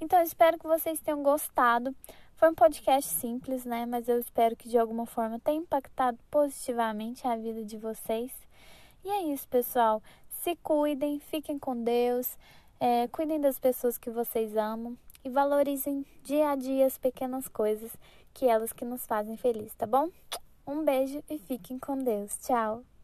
então, 0.01 0.21
espero 0.21 0.59
que 0.59 0.67
vocês 0.67 0.99
tenham 0.99 1.23
gostado. 1.23 1.95
Foi 2.39 2.49
um 2.49 2.55
podcast 2.55 3.11
simples, 3.11 3.65
né? 3.65 3.85
Mas 3.85 4.07
eu 4.07 4.17
espero 4.17 4.55
que 4.55 4.69
de 4.69 4.77
alguma 4.77 5.05
forma 5.05 5.37
tenha 5.39 5.57
impactado 5.57 6.17
positivamente 6.31 7.27
a 7.27 7.35
vida 7.35 7.65
de 7.65 7.75
vocês. 7.75 8.31
E 9.03 9.09
é 9.09 9.23
isso, 9.23 9.45
pessoal. 9.49 10.01
Se 10.29 10.55
cuidem, 10.55 11.19
fiquem 11.19 11.59
com 11.59 11.83
Deus. 11.83 12.37
É, 12.79 13.09
cuidem 13.09 13.41
das 13.41 13.59
pessoas 13.59 13.97
que 13.97 14.09
vocês 14.09 14.55
amam 14.55 14.97
e 15.21 15.29
valorizem 15.29 16.05
dia 16.23 16.51
a 16.51 16.55
dia 16.55 16.85
as 16.85 16.97
pequenas 16.97 17.49
coisas 17.49 17.91
que 18.33 18.45
elas 18.45 18.71
que 18.71 18.85
nos 18.85 19.05
fazem 19.05 19.35
feliz, 19.35 19.75
tá 19.75 19.85
bom? 19.85 20.09
Um 20.65 20.85
beijo 20.85 21.21
e 21.29 21.37
fiquem 21.39 21.77
com 21.77 21.97
Deus. 21.97 22.37
Tchau! 22.37 22.98